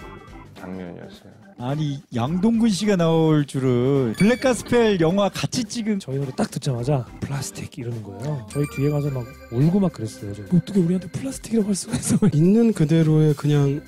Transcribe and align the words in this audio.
장면이었어요. 0.58 1.38
아니 1.60 2.00
양동근 2.14 2.68
씨가 2.70 2.96
나올 2.96 3.44
줄은 3.44 4.14
블랙카스펠 4.16 5.00
영화 5.00 5.28
같이 5.28 5.64
찍은 5.64 5.98
저희 5.98 6.16
노래 6.18 6.30
딱 6.36 6.50
듣자마자 6.50 7.04
플라스틱 7.20 7.76
이러는 7.78 8.02
거예요. 8.02 8.46
저희 8.50 8.64
뒤에 8.76 8.90
가서 8.90 9.10
막 9.10 9.26
울고 9.50 9.80
막 9.80 9.92
그랬어요. 9.92 10.32
저. 10.34 10.42
어떻게 10.56 10.78
우리한테 10.78 11.08
플라스틱이라고 11.08 11.68
할 11.68 11.74
수가 11.74 11.96
있어? 11.96 12.16
있는 12.32 12.72
그대로의 12.72 13.34
그냥 13.34 13.82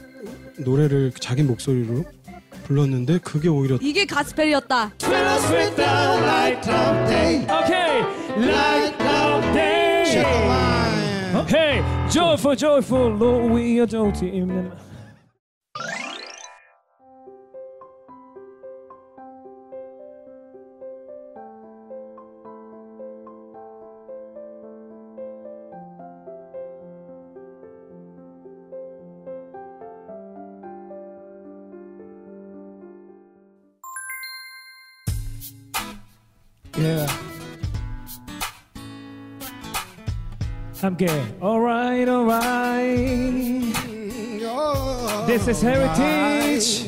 노래를 0.59 1.12
자기 1.20 1.43
목소리로 1.45 2.05
불렀는데 2.65 3.18
그게 3.18 3.48
오히려 3.48 3.79
이게 3.80 4.05
가스펠이었다. 4.05 4.93
오케이. 11.43 11.60
Hey, 11.71 11.82
joyful, 12.10 12.57
joyful, 12.57 13.16
Lord, 13.16 13.55
we 13.55 13.80
adore 13.80 14.12
him. 14.12 14.71
함께 40.82 41.08
alright 41.41 42.10
alright 42.10 43.74
This 45.27 45.49
is 45.49 45.66
heritage 45.66 46.85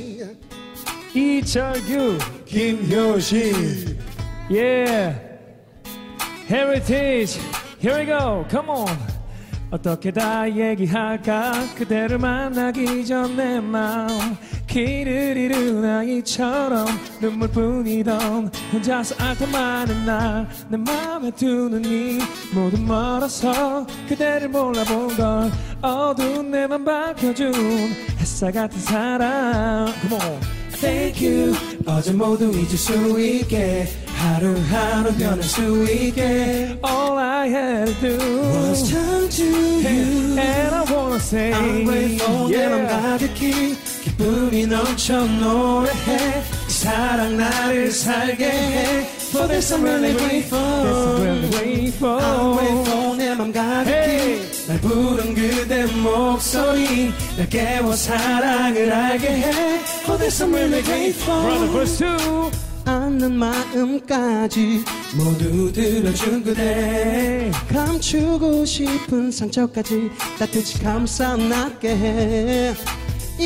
이철규 1.16 2.17
김효신 2.45 3.97
Yeah 4.50 5.16
Heritage 6.47 7.39
Here 7.80 7.97
we 8.00 8.06
go 8.06 8.45
Come 8.50 8.70
on 8.70 8.88
어떻게 9.72 10.11
다 10.11 10.47
얘기할까 10.50 11.52
그대를 11.75 12.17
만나기 12.20 13.06
전 13.06 13.36
내 13.36 13.59
마음 13.59 14.38
길을 14.73 15.37
잃은 15.37 15.84
아이처럼 15.84 16.87
눈물뿐이던 17.20 18.51
혼자서 18.73 19.14
많은 19.53 20.06
날내 20.06 20.79
맘에 20.79 21.31
두는 21.33 21.84
이 21.84 22.19
모두 22.55 22.81
멀어서 22.81 23.87
그대를 24.09 24.48
몰라본 24.48 25.17
걸 25.17 25.51
어두운 25.83 26.51
내 26.51 26.67
맘 26.67 26.85
밝혀준 26.86 27.52
햇살 28.19 28.51
같은 28.52 28.79
사랑 28.80 29.92
Come 30.08 30.14
on. 30.23 30.41
Thank 30.80 31.20
you. 31.29 31.55
어제 31.86 32.13
모두 32.13 32.46
잊을 32.51 32.67
수 32.70 33.20
있게 33.20 33.86
하루하루 34.17 35.13
변할 35.17 35.42
수 35.42 35.85
있게. 35.85 36.79
All 36.85 37.19
I 37.19 37.48
had 37.48 37.92
to 38.01 38.19
do 38.19 38.41
was 38.41 38.91
turn 38.91 39.29
to 39.29 39.45
you. 39.45 40.39
And 40.39 40.75
I 40.75 40.85
wanna 40.92 41.17
say 41.17 41.52
I'm 41.52 41.85
grateful. 41.85 42.48
내맘 42.51 42.86
가득히 42.89 43.77
기쁨이 44.02 44.67
넘쳐 44.67 45.24
노래해 45.24 46.42
이 46.68 46.70
사랑 46.70 47.36
나를 47.36 47.90
살게 47.90 48.45
해 48.45 49.07
For 49.30 49.48
this 49.48 49.73
I'm 49.73 49.83
really 49.83 50.17
grateful 50.17 50.61
I'm 50.61 51.51
grateful 51.51 53.17
내맘 53.17 53.52
가득히 53.52 54.42
날 54.67 54.80
부른 54.80 55.35
그대 55.35 55.86
목소리 55.86 57.13
날 57.36 57.48
깨워 57.48 57.95
사랑을 57.95 58.92
알게 58.92 59.29
해 59.29 59.80
For 60.02 60.19
this 60.19 60.42
I'm 60.42 60.52
really 60.52 60.83
grateful 60.83 61.42
Brother 61.42 61.73
verse 61.73 62.07
2 62.07 62.73
않는 62.84 63.34
마음까지 63.34 64.84
모두 65.14 65.73
들어준 65.73 66.42
그대 66.42 67.51
감추고 67.69 68.64
싶은 68.64 69.30
상처까지 69.30 70.11
따뜻이 70.39 70.83
감싸 70.83 71.36
낫게 71.36 71.89
해 71.89 72.74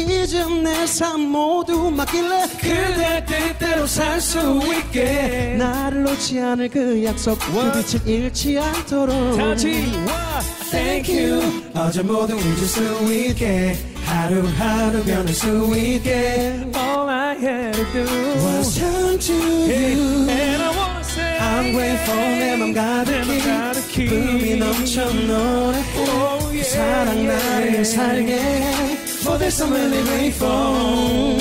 이젠 0.03 0.63
내 0.63 0.85
삶 0.87 1.21
모두 1.21 1.91
맡길래 1.91 2.47
그대 2.61 3.25
뜻대로 3.27 3.87
살 3.87 4.21
수 4.21 4.61
있게. 4.79 5.57
나를 5.59 6.03
놓지 6.05 6.41
않을 6.41 6.69
그 6.69 7.03
약속 7.05 7.39
그 7.39 7.73
빛을 7.73 8.09
잃지 8.09 8.59
않도록. 8.59 9.37
다시 9.37 9.85
와 10.07 10.41
Thank 10.71 11.15
you. 11.15 11.43
어제 11.75 12.03
모두 12.03 12.35
잊을 12.37 12.57
수 12.57 12.81
있게. 13.13 13.77
하루하루 14.05 15.03
변할 15.05 15.29
수 15.35 15.47
있게. 15.77 16.71
All 16.75 17.09
I 17.09 17.37
had 17.37 17.73
to 17.73 17.85
do 17.93 18.05
was 18.45 18.79
turn 18.79 19.19
to 19.19 19.35
you. 19.35 20.29
And 20.29 20.63
I 20.63 20.77
wanna 20.77 21.01
say 21.01 21.39
I'm 21.39 21.73
grateful. 21.73 22.39
내맘 22.39 22.73
가득히 22.73 24.07
꿈이 24.09 24.57
넘쳐 24.57 25.05
노래해 25.13 25.83
Oh, 25.99 26.53
그 26.53 26.63
사랑 26.65 27.27
나를 27.27 27.67
yeah. 27.73 27.85
살게. 27.85 28.33
해 28.35 28.96
For 29.26 29.38
this 29.38 29.62
I'm 29.62 29.72
really 29.72 30.04
grateful 30.04 31.38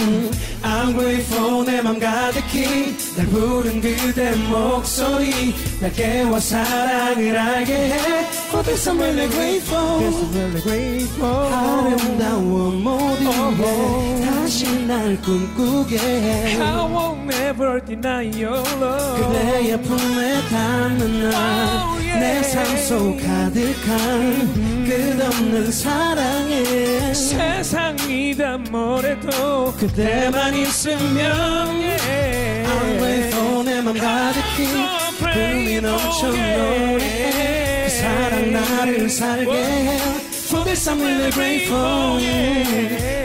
I'm 0.62 0.92
grateful 0.92 1.64
내 1.64 1.80
맘 1.82 1.98
가득히 1.98 2.94
날 3.16 3.26
부른 3.26 3.80
그대 3.80 4.32
목소리 4.50 5.54
날 5.80 5.90
깨워 5.92 6.38
사랑을 6.38 7.36
알게 7.38 7.72
해 7.72 8.26
For 8.50 8.62
this 8.62 8.88
I'm 8.88 8.98
really 9.00 9.28
grateful 9.28 9.78
I'm 9.78 10.34
really 10.34 10.60
grateful 10.60 11.54
아름다운 11.54 12.82
모든 12.82 13.56
게 13.56 14.26
다시 14.26 14.66
날 14.86 15.16
꿈꾸게 15.22 15.96
해 15.98 16.60
I 16.60 16.84
won't 16.84 17.24
never 17.32 17.80
deny 17.84 18.24
your 18.28 18.60
love 18.78 19.26
그대의 19.26 19.80
품에 19.82 20.40
닿는 20.50 21.00
Oh, 21.32 21.96
yeah. 22.02 22.03
날 22.03 22.03
내 22.19 22.41
삶 22.41 22.77
속 22.77 23.17
가득한 23.17 24.85
끝없는 24.85 25.71
사랑에 25.71 27.13
세상이 27.13 28.35
다 28.37 28.57
뭐래도 28.69 29.73
그대만 29.73 30.53
있으면. 30.55 31.75
I'm 32.65 32.97
grateful 32.99 33.63
내맘 33.63 33.97
가득히 33.97 34.67
꿈이 35.19 35.81
넘쳐 35.81 36.27
노래해 36.27 37.83
그 37.85 37.89
사랑 37.89 38.53
나를 38.53 39.09
살게 39.09 39.51
해. 39.51 39.97
For 40.49 40.63
this 40.63 40.87
I'm 40.89 40.99
really 41.01 41.31
grateful. 41.31 42.19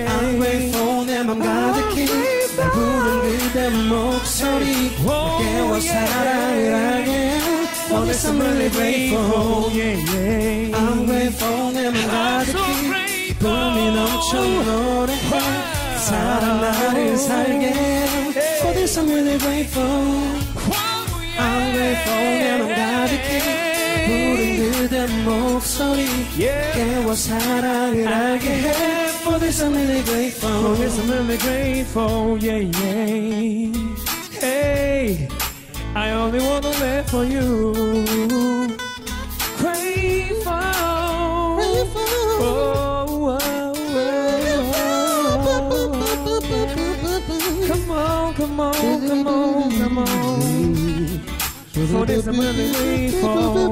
I'm 0.07 0.37
grateful 0.39 1.05
내맘 1.07 1.39
가득히 1.39 2.07
날 2.57 2.71
부른 2.71 3.39
그대 3.39 3.69
목소리. 3.71 4.91
깨워 4.97 5.81
사랑을 5.81 7.07
해 7.09 7.59
For 7.90 8.06
this 8.06 8.26
I'm 8.26 8.40
really 8.40 8.70
grateful 8.70 9.70
yeah, 9.72 9.94
yeah. 9.94 10.78
I'm 10.78 11.06
grateful 11.06 11.72
내맘 11.73 11.94
가득히 12.08 13.34
꿈이 13.40 13.91
넘쳐 13.96 14.41
노래해 14.41 15.41
사랑 15.97 16.62
나를 16.62 17.17
살게 17.17 17.67
해 17.67 18.06
For 18.59 18.73
this 18.73 18.97
I'm 19.00 19.08
really 19.09 19.38
grateful 19.38 19.84
I'm 21.38 21.73
grateful 21.73 22.23
내맘 22.40 22.76
가득히 22.76 23.66
부른 24.06 24.72
그대 24.72 25.08
목소리 25.23 26.08
깨워 26.38 27.16
사랑을 27.16 28.08
알게 28.08 28.50
해 28.50 29.06
For 29.23 29.40
this 29.40 29.64
I'm 29.64 29.73
really 29.73 30.03
grateful 30.03 30.50
For 30.50 30.76
this 30.76 31.00
I'm 31.00 31.09
really 31.09 31.38
grateful, 31.38 32.38
yeah, 32.40 32.59
yeah. 32.59 33.72
Hey, 34.40 35.28
I 35.95 36.10
only 36.13 36.41
wanna 36.41 36.69
live 36.69 37.07
for 37.10 37.25
you. 37.25 37.72
Grateful. 39.59 40.53
Oh, 42.42 43.07
oh, 43.22 43.27
oh. 43.27 43.66
Come 47.66 47.91
on, 47.91 48.34
come 48.34 48.60
on, 48.60 48.75
come 48.75 49.27
on, 49.27 49.71
come 49.78 49.98
on. 49.98 51.21
For 51.72 52.07
this 52.07 52.27
I'm 52.28 52.39
really 52.39 52.72
grateful. 52.72 53.71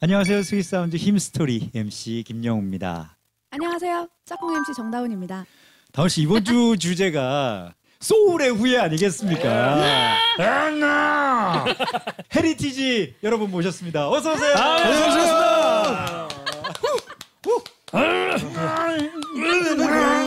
안녕하세요. 0.00 0.42
Sweet 0.42 0.64
Sound 0.64 0.96
Hymnstory 0.96 1.70
MC 1.74 2.24
김영우입니다. 2.26 3.16
안녕하세요. 3.50 4.08
짝꿍 4.24 4.56
MC 4.56 4.74
정다운입니다. 4.74 5.44
다은 5.92 6.08
씨 6.08 6.22
이번 6.22 6.44
주 6.44 6.76
주제가 6.78 7.74
소울의 8.00 8.50
후예 8.50 8.78
아니겠습니까? 8.78 9.76
헤리티지 12.34 13.16
여러분 13.22 13.50
모셨습니다. 13.50 14.08
어서 14.10 14.32
오세요. 14.32 14.54
안녕하세요. 17.92 20.21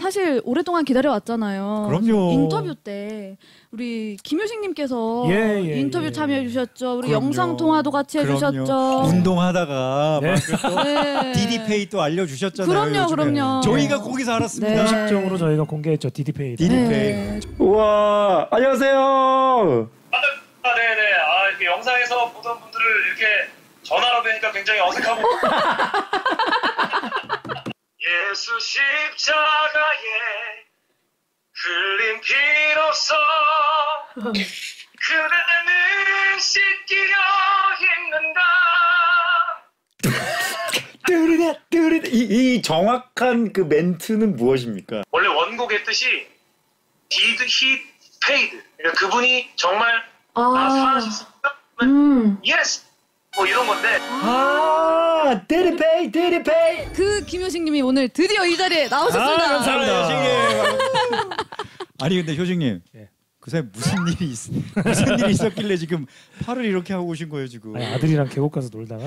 사실 0.00 0.40
오랫동안 0.44 0.84
기다려왔잖아요. 0.84 1.86
그럼요. 1.88 2.32
인터뷰 2.32 2.74
때 2.74 3.36
우리 3.70 4.16
김효식님께서 4.22 5.24
예, 5.28 5.62
예, 5.64 5.78
인터뷰 5.80 6.06
예. 6.06 6.12
참여해 6.12 6.46
주셨죠. 6.48 6.98
우리 6.98 7.08
그럼요. 7.08 7.26
영상 7.26 7.56
통화도 7.56 7.90
같이 7.90 8.18
해 8.18 8.26
주셨죠. 8.26 8.50
그럼요. 8.52 9.06
운동하다가 9.08 10.20
네. 10.22 10.30
막 10.30 10.38
네. 10.84 11.32
디디페이 11.32 11.88
또 11.88 12.02
알려주셨잖아요. 12.02 12.68
그럼요, 12.68 13.02
요즘에. 13.12 13.32
그럼요. 13.32 13.60
저희가 13.62 14.00
거기서 14.00 14.34
알았습니다. 14.34 14.74
네. 14.74 14.76
공식적으로 14.90 15.38
저희가 15.38 15.64
공개했죠 15.64 16.10
디디페이. 16.10 16.56
디디- 16.56 16.68
네. 16.88 17.40
우와 17.58 18.48
안녕하세요. 18.50 18.98
아, 19.00 20.74
네네. 20.74 21.00
아, 21.14 21.48
이렇게 21.48 21.66
영상에서 21.66 22.30
보던 22.32 22.60
분들을 22.60 22.84
이렇게 23.08 23.24
전화로 23.82 24.22
뵈니까 24.22 24.52
굉장히 24.52 24.80
어색하고. 24.80 25.22
예수 28.04 28.58
십자가에 28.58 29.96
흘린 31.54 32.20
피로써 32.20 33.14
그대는 34.14 36.40
씻기려 36.40 37.14
했는가. 37.80 38.40
뚜르다 41.06 41.60
뚜르다 41.70 42.08
이, 42.08 42.56
이 42.56 42.62
정확한 42.62 43.52
그 43.52 43.60
멘트는 43.60 44.34
무엇입니까? 44.36 45.02
원래 45.10 45.28
원곡의 45.28 45.84
뜻이 45.84 46.28
did 47.08 47.44
he 47.44 47.80
paid. 48.24 48.60
그러니까 48.76 48.98
그분이 48.98 49.52
정말 49.54 50.02
아, 50.34 50.40
아, 50.40 50.70
사하셨습니까? 50.70 51.58
음. 51.82 52.40
yes. 52.44 52.84
뭐 53.36 53.46
이런 53.46 53.66
건데. 53.66 53.98
아 54.00 55.40
디디페이 55.48 56.12
디디페이 56.12 56.92
그 56.94 57.24
김효식님이 57.24 57.80
오늘 57.82 58.08
드디어 58.08 58.44
이 58.44 58.56
자리에 58.56 58.88
나오셨습니다. 58.88 59.32
아, 59.44 59.48
감사합니다. 59.48 60.02
효식님. 60.04 60.78
아니 62.00 62.16
근데 62.16 62.36
효식님 62.36 62.80
예. 62.96 63.08
그새 63.40 63.62
무슨 63.72 64.06
일이 64.08 64.30
있, 64.30 64.38
무슨 64.84 65.18
일이 65.18 65.30
있었길래 65.32 65.76
지금 65.76 66.06
팔을 66.44 66.64
이렇게 66.64 66.92
하고 66.92 67.06
오신 67.08 67.28
거예요 67.28 67.48
지금? 67.48 67.74
아니, 67.74 67.86
아들이랑 67.86 68.28
계곡 68.28 68.52
가서 68.52 68.68
놀다가 68.72 69.02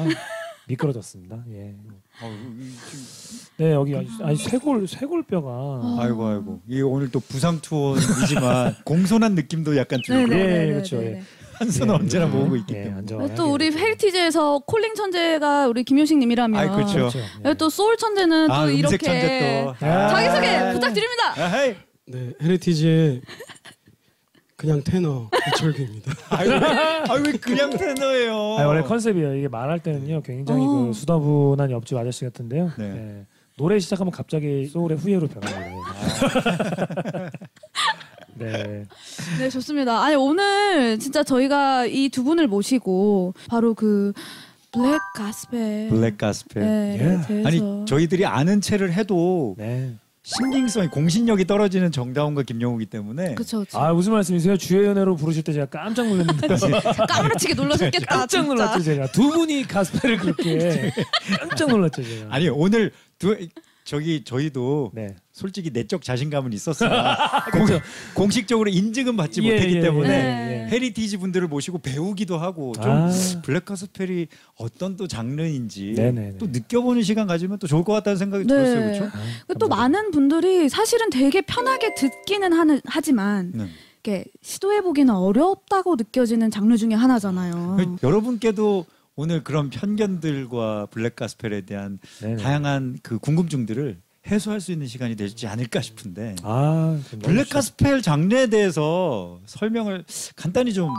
미끄러졌습니다. 0.67 1.43
예. 1.51 1.75
지금- 2.19 3.45
네 3.57 3.71
여기 3.73 3.95
아니, 3.95 4.07
아니 4.23 4.35
쇄골 4.35 4.87
쇄골뼈가 4.87 5.97
아이고 5.99 6.27
아이고 6.27 6.61
이 6.67 6.81
오늘 6.81 7.11
또 7.11 7.19
부상 7.19 7.59
투혼이지만 7.61 8.75
공손한 8.85 9.35
느낌도 9.35 9.77
약간 9.77 9.99
들고 10.03 10.27
네네. 10.27 10.41
예, 10.41 10.47
네네. 10.47 10.73
그렇죠, 10.73 11.03
예. 11.03 11.21
한 11.57 11.69
손은 11.71 11.95
언제나 11.95 12.25
모으고 12.27 12.55
있기 12.57 12.73
예, 12.75 12.83
때문에. 12.83 13.35
또 13.35 13.51
우리 13.51 13.71
헤리티지에서 13.71 14.59
calling 14.65 14.93
천재가 14.95 15.67
우리 15.67 15.83
김효식님이라면 15.83 16.59
아이, 16.59 16.67
그렇죠. 16.69 16.93
그렇죠. 16.93 17.19
예. 17.45 17.53
또 17.53 17.69
소울 17.69 17.97
천재는 17.97 18.51
아 18.51 18.65
또 18.65 18.69
이렇게 18.71 18.97
천재 18.97 19.63
또 19.79 19.85
아. 19.85 20.07
자기소개 20.09 20.73
부탁드립니다. 20.73 21.33
아헤이. 21.37 21.75
네, 22.07 22.33
헤리티지의 22.41 23.21
그냥 24.57 24.81
테너 24.83 25.29
이철규입니다. 25.53 26.11
아왜 27.09 27.31
그냥 27.41 27.69
테너예요? 27.71 28.55
아니, 28.57 28.67
원래 28.67 28.81
컨셉이에요. 28.83 29.35
이게 29.35 29.47
말할 29.47 29.79
때는요 29.79 30.21
굉장히 30.23 30.65
어. 30.65 30.85
그 30.87 30.93
수더분한 30.93 31.71
옆집 31.71 31.97
아저씨 31.97 32.25
같은데요. 32.25 32.71
네. 32.77 32.85
예. 32.85 33.25
노래 33.57 33.79
시작하면 33.79 34.11
갑자기 34.11 34.65
소울의 34.65 34.97
후예로 34.97 35.27
변합니다. 35.27 35.71
네. 38.35 38.85
네, 39.39 39.49
좋습니다. 39.49 40.01
아니, 40.03 40.15
오늘 40.15 40.99
진짜 40.99 41.23
저희가 41.23 41.85
이 41.85 42.09
두 42.09 42.23
분을 42.23 42.47
모시고 42.47 43.33
바로 43.49 43.73
그 43.73 44.13
블랙 44.71 44.99
가스펠. 45.15 45.89
블랙 45.89 46.17
가스펠. 46.17 46.61
네, 46.63 46.93
예. 46.93 47.27
대해서. 47.27 47.47
아니 47.47 47.85
저희들이 47.85 48.25
아는 48.25 48.61
채를 48.61 48.93
해도 48.93 49.55
네. 49.57 49.93
신빙성이 50.23 50.87
공신력이 50.87 51.45
떨어지는 51.45 51.91
정다운과 51.91 52.43
김영우기 52.43 52.87
때문에 52.87 53.35
그쵸, 53.35 53.59
그쵸. 53.59 53.77
아 53.77 53.93
무슨 53.93 54.13
말씀이세요? 54.13 54.57
주의 54.57 54.83
은혜로 54.85 55.15
부르실 55.15 55.43
때 55.43 55.53
제가 55.53 55.67
깜짝 55.67 56.07
놀랐는데 56.07 56.47
까무러치게 57.07 57.53
놀라셨겠다. 57.53 58.05
깜짝. 58.05 58.45
놀랐죠 58.47 58.81
제가 58.81 59.07
두 59.11 59.29
분이 59.29 59.67
가스펠을 59.67 60.17
그렇게 60.17 60.91
깜짝 61.39 61.69
놀랐죠 61.69 62.03
제가. 62.03 62.33
아니 62.33 62.49
오늘 62.49 62.91
두 63.19 63.37
저기 63.85 64.23
저희도 64.23 64.91
네. 64.95 65.15
솔직히 65.31 65.69
내적 65.69 66.01
자신감은 66.03 66.51
있었으나 66.53 67.15
공, 67.53 67.67
공식적으로 68.15 68.69
인증은 68.71 69.15
받지 69.15 69.41
못했기 69.41 69.79
때문에 69.79 70.07
네. 70.09 70.67
헤리티지 70.71 71.17
분들을 71.17 71.47
모시고 71.47 71.77
배우기도 71.77 72.39
하고 72.39 72.73
좀 72.73 72.91
아. 72.91 73.11
블랙 73.43 73.63
가스펠이 73.65 74.27
어떤 74.57 74.97
또 74.97 75.07
장르인지 75.07 75.93
네네네. 75.95 76.37
또 76.39 76.47
느껴보는 76.47 77.03
시간 77.03 77.27
가지면 77.27 77.59
또 77.59 77.67
좋을 77.67 77.83
것 77.83 77.93
같다는 77.93 78.17
생각이 78.17 78.45
네. 78.45 78.55
들었어요, 78.55 78.85
그렇죠? 78.85 79.05
아, 79.47 79.53
또 79.59 79.67
많은 79.67 80.09
분들이 80.09 80.67
사실은 80.67 81.11
되게 81.11 81.41
편하게 81.41 81.93
듣기는 81.93 82.51
하는, 82.53 82.81
하지만 82.85 83.51
네. 83.53 83.67
이렇게 84.03 84.25
시도해 84.41 84.81
보기는 84.81 85.13
어렵다고 85.13 85.95
느껴지는 85.95 86.49
장르 86.49 86.75
중에 86.75 86.93
하나잖아요. 86.95 87.75
그 87.77 87.97
여러분께도 88.07 88.85
오늘 89.15 89.43
그런 89.43 89.69
편견들과 89.69 90.87
블랙 90.87 91.15
가스펠에 91.15 91.61
대한 91.61 91.99
네네. 92.21 92.37
다양한 92.41 92.97
그 93.01 93.17
궁금증들을 93.19 94.01
해소할 94.27 94.59
수 94.59 94.71
있는 94.71 94.87
시간이 94.87 95.15
되지 95.15 95.47
않을까 95.47 95.81
싶은데 95.81 96.35
아 96.41 96.99
블랙. 97.21 97.49
가스펠 97.49 98.01
장르에 98.01 98.47
대해서 98.47 99.39
설명을 99.45 100.03
간단히 100.35 100.73
좀 100.73 100.89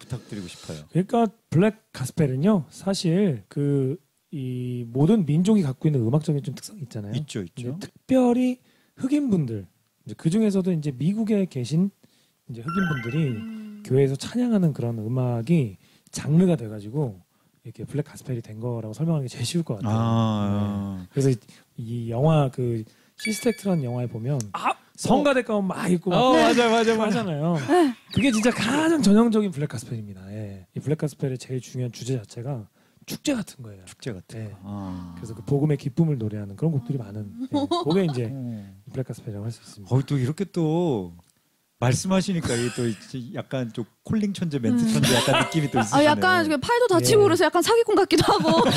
부탁드리고 0.00 0.48
싶어요. 0.48 0.84
그러니까 0.90 1.26
블랙 1.50 1.76
가스펠은요 1.92 2.66
사실 2.70 3.44
그 3.48 3.98
이 4.30 4.84
모든 4.88 5.24
민족이 5.24 5.62
갖고 5.62 5.88
있는 5.88 6.02
음악적인 6.06 6.42
좀 6.42 6.54
특성이 6.54 6.82
있잖아요. 6.82 7.14
있죠, 7.14 7.42
있죠. 7.42 7.78
특별히 7.80 8.60
흑인 8.96 9.30
분들 9.30 9.66
그 10.16 10.28
중에서도 10.28 10.70
이제 10.72 10.90
미국에 10.92 11.46
계신 11.46 11.90
이제 12.50 12.60
흑인 12.62 12.88
분들이 12.88 13.28
음. 13.28 13.82
교회에서 13.86 14.16
찬양하는 14.16 14.72
그런 14.74 14.98
음악이 14.98 15.78
장르가 16.10 16.56
돼가지고 16.56 17.20
이렇게 17.68 17.84
블랙 17.84 18.04
가스펠이 18.04 18.40
된 18.40 18.60
거라고 18.60 18.94
설명하는 18.94 19.26
게 19.26 19.28
제일 19.28 19.44
쉬울 19.44 19.62
것 19.62 19.76
같아요. 19.76 19.94
아, 19.94 20.96
네. 21.00 21.06
그래서 21.12 21.28
이, 21.30 21.36
이 21.76 22.10
영화 22.10 22.50
그 22.50 22.82
Sister 23.16 23.43
Act라는 23.43 23.84
영화에 23.84 24.06
보면 24.06 24.40
성가대 24.96 25.42
가운 25.42 25.66
막 25.66 25.86
입고 25.90 26.10
막 26.10 26.16
어, 26.16 26.32
맞아, 26.32 26.68
맞아, 26.70 26.96
맞아. 26.96 27.20
하잖아요. 27.20 27.56
그게 28.14 28.32
진짜 28.32 28.50
가장 28.50 29.02
전형적인 29.02 29.50
블랙 29.50 29.68
가스펠입니다. 29.68 30.32
예. 30.32 30.66
이 30.74 30.80
블랙 30.80 30.96
가스펠의 30.98 31.36
제일 31.38 31.60
중요한 31.60 31.92
주제 31.92 32.16
자체가 32.16 32.66
축제 33.06 33.34
같은 33.34 33.62
거예요. 33.62 33.84
축제 33.84 34.12
같은. 34.12 34.38
네. 34.44 34.50
거. 34.50 34.58
아. 34.64 35.12
그래서 35.16 35.34
그 35.34 35.42
복음의 35.42 35.76
기쁨을 35.76 36.18
노래하는 36.18 36.56
그런 36.56 36.72
곡들이 36.72 36.96
많은. 36.98 37.32
예. 37.42 37.66
그게 37.84 38.04
이제 38.06 38.30
어. 38.32 38.74
블랙 38.92 39.06
가스펠이라고 39.06 39.44
할 39.44 39.52
수 39.52 39.60
있습니다. 39.62 39.94
어, 39.94 40.00
또 40.06 40.16
이렇게 40.18 40.44
또 40.46 41.14
말씀하시니까 41.80 42.54
이게 42.54 42.70
또 42.74 42.82
약간 43.34 43.70
좀 43.72 43.84
calling 44.02 44.32
천재, 44.32 44.58
멘트 44.58 44.92
천재 44.92 45.14
약간 45.14 45.44
느낌이 45.44 45.70
또 45.70 45.78
있으시네요. 45.78 46.08
아, 46.08 46.12
약간 46.12 46.48
그 46.48 46.58
팔도 46.58 46.88
다치고 46.88 47.20
예. 47.20 47.24
그래서 47.24 47.44
약간 47.44 47.62
사기꾼 47.62 47.94
같기도 47.94 48.24
하고. 48.24 48.68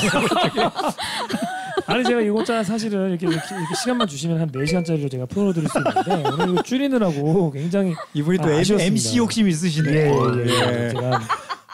아니 1.87 2.03
제가 2.03 2.21
이것저것 2.21 2.63
사실은 2.63 3.09
이렇게, 3.09 3.25
이렇게, 3.25 3.55
이렇게 3.55 3.73
시간만 3.75 4.07
주시면 4.07 4.39
한 4.39 4.51
4시간짜리로 4.51 5.09
제가 5.09 5.25
풀어드릴 5.25 5.67
수 5.67 5.79
있는데 5.79 6.29
오늘 6.29 6.49
이거 6.53 6.61
줄이느라고 6.61 7.49
굉장히 7.51 7.95
이분이 8.13 8.37
또 8.37 8.43
아, 8.45 8.51
M-. 8.51 8.79
MC 8.79 9.17
욕심 9.17 9.49
있으시네요. 9.49 9.95
예, 9.95 10.11
예, 10.39 10.45
예. 10.45 10.49
예. 10.85 10.89
제가 10.89 11.21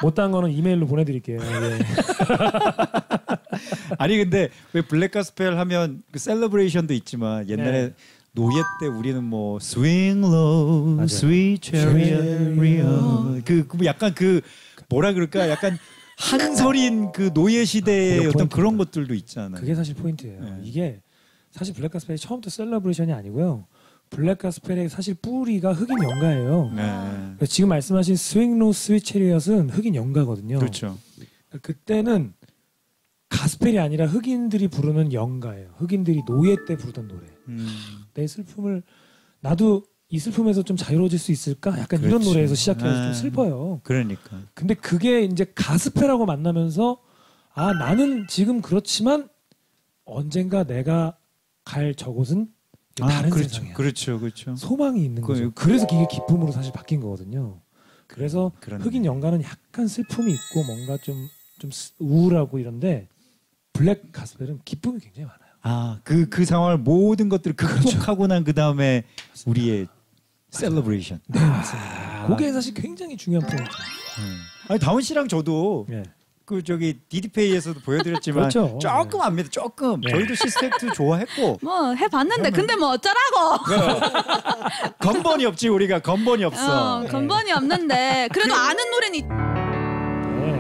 못한 0.01 0.31
거는 0.31 0.51
이메일로 0.51 0.88
보내드릴게요. 0.88 1.39
예. 1.41 1.79
아니 3.98 4.17
근데 4.17 4.50
왜 4.74 4.81
블랙 4.81 5.12
가스펠 5.12 5.57
하면 5.57 6.03
그 6.12 6.19
celebration도 6.19 6.93
있지만 6.93 7.50
옛날에 7.50 7.88
네. 7.88 7.93
노예 8.38 8.62
때 8.79 8.86
우리는 8.86 9.24
뭐 9.24 9.58
swing 9.60 10.24
low, 10.24 10.96
맞아요. 10.96 11.06
sweet 11.06 11.75
chariot 11.75 13.41
그, 13.44 13.65
그 13.65 13.86
약간 13.86 14.13
그 14.13 14.41
뭐라 14.89 15.13
그럴까 15.13 15.50
약간 15.50 15.75
한 16.17 16.49
서린 16.49 17.12
그 17.12 17.34
노예 17.34 17.65
시대의 17.65 18.17
그게 18.17 18.27
어떤 18.27 18.34
포인트다. 18.38 18.56
그런 18.56 18.77
것들도 18.77 19.13
있잖아요. 19.15 19.60
그게 19.60 19.74
사실 19.74 19.96
포인트예요. 19.96 20.39
네. 20.39 20.60
이게 20.62 21.01
사실 21.51 21.74
블랙 21.74 21.91
가스펠이 21.91 22.20
처음부터 22.20 22.51
celebration이 22.51 23.12
아니고요. 23.12 23.65
블랙 24.12 24.38
가스펠의 24.38 24.89
사실 24.89 25.15
뿌리가 25.15 25.74
흑인 25.74 26.03
연가예요. 26.03 26.72
네. 26.75 27.46
지금 27.48 27.70
말씀하신 27.70 28.15
스윙로 28.15 28.72
스위체리엇은 28.72 29.72
흑인 29.72 29.96
연가거든요. 29.96 30.60
그렇죠. 30.60 30.98
그때는 31.63 32.34
가스펠이 33.29 33.79
아니라 33.79 34.06
흑인들이 34.06 34.67
부르는 34.67 35.12
연가예요. 35.12 35.70
흑인들이 35.77 36.22
노예 36.27 36.56
때 36.67 36.77
부르던 36.77 37.08
노래. 37.08 37.37
음. 37.48 37.68
내 38.13 38.27
슬픔을 38.27 38.84
나도 39.42 39.84
이 40.10 40.20
슬픔에서 40.20 40.63
좀 40.63 40.77
자유로워질 40.77 41.20
수 41.20 41.32
있을까? 41.32 41.72
약간 41.80 42.00
이런 42.00 42.12
그렇지. 42.20 42.27
노래에서 42.30 42.56
시작해서 42.56 42.88
네. 42.88 43.04
좀 43.04 43.13
슬퍼요. 43.13 43.82
그러니까. 43.84 44.42
근데 44.54 44.74
그게 44.74 45.24
이제 45.24 45.46
가스펠하고 45.54 46.25
만나면서 46.25 47.00
아 47.54 47.74
나는 47.74 48.25
지금 48.27 48.62
그렇지만 48.62 49.27
언젠가 50.06 50.63
내가 50.63 51.18
갈 51.66 51.94
저곳은 51.96 52.48
다른 52.96 53.30
그렇죠. 53.30 53.50
세상이야. 53.50 53.74
그렇죠. 53.74 54.20
그렇죠. 54.20 54.56
소망이 54.56 55.04
있는 55.04 55.22
그- 55.22 55.27
거죠. 55.34 55.51
그래서 55.54 55.86
이게 55.92 56.08
기쁨으로 56.10 56.51
사실 56.51 56.72
바뀐 56.72 57.00
거거든요. 57.01 57.62
그래서 58.08 58.54
그런 58.62 58.82
흑인 58.82 59.04
연가는 59.06 59.44
약간 59.44 59.88
슬픔이 59.88 60.32
있고 60.32 60.63
뭔가 60.63 60.98
좀, 60.98 61.13
좀 61.60 61.70
스- 61.72 61.92
우울하고 62.00 62.58
이런데 62.60 63.10
블랙 63.74 64.12
가스펠은 64.13 64.62
기쁨이 64.63 65.00
굉장히 65.00 65.25
많아요. 65.27 65.47
아, 65.61 65.97
그 66.03 66.29
그 66.29 66.45
상황을 66.45 66.77
모든 66.77 67.29
것들을 67.29 67.55
극복하고 67.55 68.27
난 68.27 68.43
그 68.43 68.53
다음에 68.53 69.03
우리의 69.45 69.87
celebration. 70.51 71.19
네, 71.27 71.39
맞습니다. 71.45 72.25
그게 72.27 72.51
사실 72.51 72.73
굉장히 72.73 73.17
중요한 73.17 73.47
포인트. 73.47 73.69
아니 74.69 74.79
다운 74.79 75.01
씨랑 75.01 75.27
저도 75.27 75.85
예. 75.91 76.03
그 76.45 76.63
저기 76.63 76.99
디디페이에서도 77.09 77.81
보여드렸지만 77.81 78.47
그렇죠. 78.49 78.79
조금 78.81 79.21
압니다. 79.21 79.49
조금 79.49 79.99
네. 80.01 80.09
저희도 80.11 80.35
시스템도 80.35 80.93
좋아했고 80.93 81.59
뭐 81.63 81.93
해봤는데 81.93 82.51
근데 82.51 82.75
뭐 82.77 82.89
어쩌라고 82.91 83.65
건번이 84.99 85.45
없지 85.45 85.67
우리가 85.67 85.99
건번이 85.99 86.43
없어. 86.45 86.99
어, 86.99 87.05
건번이 87.05 87.51
없는데 87.51 88.29
그래도 88.31 88.53
아는 88.55 88.89
노래는 88.91 89.15
있... 89.15 89.25
네. 89.27 90.53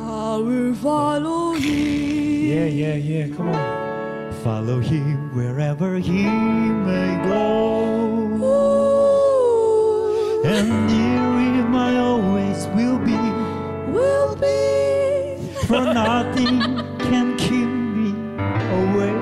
I 0.00 0.40
will 0.42 0.74
follow 0.76 1.54
you 1.56 2.17
예, 2.57 2.69
예, 2.71 3.01
예. 3.09 3.29
Come 3.35 3.49
on. 3.49 3.59
Follow 4.43 4.79
him 4.81 5.29
wherever 5.33 5.97
he 5.99 6.25
may 6.27 7.15
go. 7.23 7.63
And 10.45 10.69
near 10.87 11.39
him 11.39 11.73
I 11.75 11.95
always 11.97 12.67
will 12.75 12.97
be. 12.99 13.15
will 13.93 14.35
be 14.35 15.37
For 15.67 15.81
nothing 15.93 16.59
can 16.99 17.35
keep 17.37 17.69
me 17.69 18.11
away. 18.81 19.13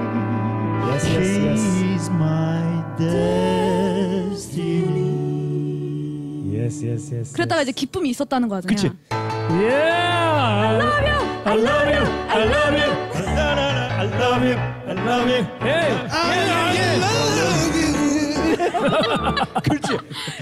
Yes, 0.89 1.05
yes, 1.05 1.37
yes. 1.37 1.61
He's 1.81 2.09
my 2.09 2.63
destiny. 2.97 5.13
Yes, 6.49 6.81
yes, 6.83 7.11
yes. 7.13 7.33
그랬다가 7.33 7.61
이제 7.61 7.71
기쁨이 7.71 8.09
있었다는 8.09 8.47
거잖아요 8.49 8.67
그치? 8.67 8.89
Yeah. 9.51 9.99
I 10.51 10.79
love 10.79 11.05
you. 11.05 11.19
I 11.45 11.55
love 11.57 11.89
you. 11.93 12.03
I 12.29 12.45
love 12.45 12.77
you. 12.79 13.04
I 14.36 14.38
love 14.38 14.50
you. 14.50 14.58
I 14.86 14.92
love 14.92 15.30
you. 15.30 15.46
Hey. 15.62 15.96
그렇지. 19.64 19.96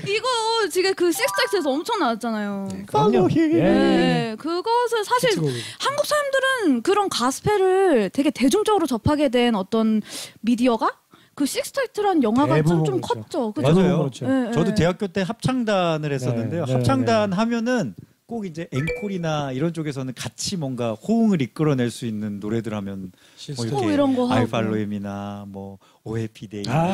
이거 0.09 0.29
지금 0.73 0.95
그 0.95 1.13
시스터 1.13 1.38
액트에서 1.38 1.71
엄청 1.71 2.01
나왔잖아요 2.01 2.69
Follow 2.89 3.29
him. 3.31 3.53
예. 3.53 3.63
네, 3.63 4.37
그것을 4.37 5.05
사실 5.05 5.31
히트곡이죠. 5.31 5.65
한국 5.79 6.07
사람들은 6.07 6.83
그런 6.83 7.09
가스펠을 7.09 8.11
되게 8.11 8.31
대중적으로 8.31 8.87
접하게 8.89 9.29
된 9.29 9.55
어떤 9.55 10.03
미디어가 10.41 10.91
그 11.37 11.47
시스터 11.47 11.83
액트란 11.83 12.25
영화가 12.25 12.63
좀, 12.63 12.85
좀 12.85 13.01
그렇죠. 13.01 13.21
컸죠. 13.23 13.53
그죠? 13.53 13.73
맞아요. 13.75 13.99
그렇죠. 13.99 14.27
네, 14.27 14.51
저도 14.53 14.71
네. 14.71 14.75
대학교 14.75 15.07
때 15.07 15.23
합창단을 15.23 16.13
했었는데요. 16.13 16.65
네, 16.65 16.67
네, 16.67 16.73
합창단 16.73 17.33
하면은 17.33 17.95
꼭 18.27 18.47
이제 18.47 18.67
앵콜이나 18.73 19.53
이런 19.53 19.75
쪽에서는 19.75 20.15
같이 20.15 20.57
뭔가 20.57 20.93
호응을 20.93 21.43
이끌어낼 21.43 21.91
수 21.91 22.07
있는 22.07 22.41
노래들 22.41 22.73
하면 22.75 23.13
뭐또 23.57 23.91
이런 23.91 24.17
거 24.17 24.33
아이 24.33 24.41
하고. 24.41 24.51
Follow 24.51 24.98
him이나 24.98 25.45
뭐 25.49 25.79
오해피데이 26.05 26.63
아, 26.69 26.87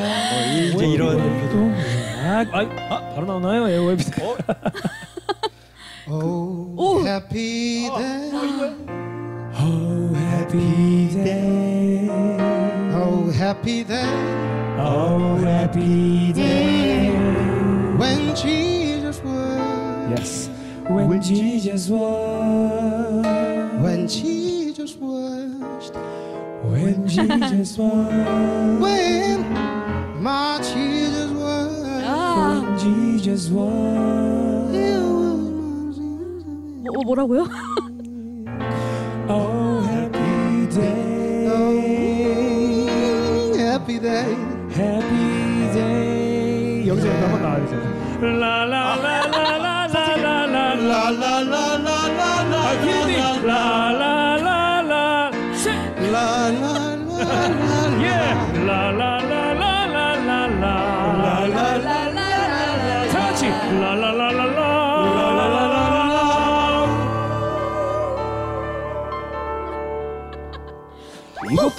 뭐 0.72 0.82
이제 0.82 0.88
이런 0.88 1.20
아, 1.20 2.44
아, 2.52 2.60
아, 2.94 3.14
바로 3.14 3.26
나오나요? 3.26 3.70
예, 3.70 3.76
웹. 3.76 3.98
Oh, 6.12 6.74
Oh. 6.76 7.06
happy 7.06 7.88
day. 7.96 8.30
Oh, 9.54 10.12
happy 10.16 11.08
day. 11.22 12.08
Oh, 12.92 13.30
happy 13.30 13.84
day. 13.84 14.04
Oh, 14.76 15.38
happy 15.44 16.32
day. 16.32 16.69
she 21.36 21.60
just 21.60 21.90
watched. 21.90 23.28
When 23.80 24.08
she 24.08 24.72
just 24.74 24.98
watched. 24.98 25.94
When 26.64 27.08
she 27.08 27.26
just 27.26 27.78
watched. 27.78 28.80
When 28.82 29.44
my 30.20 30.60
she 30.62 31.06
just 31.14 31.34
watched. 31.34 32.06
아. 32.06 32.60
When 32.60 32.78
she 32.78 33.20
just 33.22 33.52
watched. 33.52 34.10
어, 36.92 37.02
뭐라고요? 37.04 37.46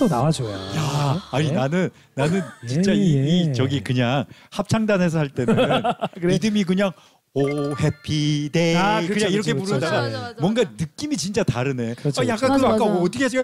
이것도 0.02 0.08
나와줘야. 0.08 1.22
아니 1.32 1.48
네? 1.50 1.54
나는 1.54 1.90
나는 2.16 2.42
진짜 2.68 2.92
예, 2.92 2.96
이, 2.96 3.12
이 3.12 3.48
예. 3.50 3.54
저기 3.54 3.82
그냥 3.84 4.26
합창단에서 4.50 5.20
할 5.20 5.30
때는 5.30 5.56
리듬이 6.18 6.64
그냥 6.64 6.92
oh 7.34 7.44
happy 7.76 8.38
day 8.38 8.76
아, 8.76 9.02
그쵸, 9.02 9.14
그냥 9.14 9.32
이렇게 9.32 9.54
그쵸, 9.54 9.64
그쵸. 9.64 9.70
부르다가 9.80 10.02
맞아, 10.02 10.12
맞아, 10.12 10.20
맞아, 10.28 10.42
뭔가. 10.42 10.64
느낌이 10.78 11.16
진짜 11.18 11.44
다르네. 11.44 11.94
그렇죠, 11.96 12.22
아, 12.22 12.28
약간 12.28 12.50
그렇죠. 12.50 12.68
그 12.68 12.74
아까 12.74 12.86
맞아. 12.86 13.00
어떻게 13.00 13.24
하지? 13.24 13.38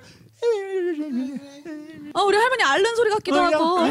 어, 2.14 2.22
우리 2.24 2.38
할머니 2.38 2.64
앓는 2.64 2.96
소리 2.96 3.10
같기도 3.12 3.40
하고. 3.40 3.86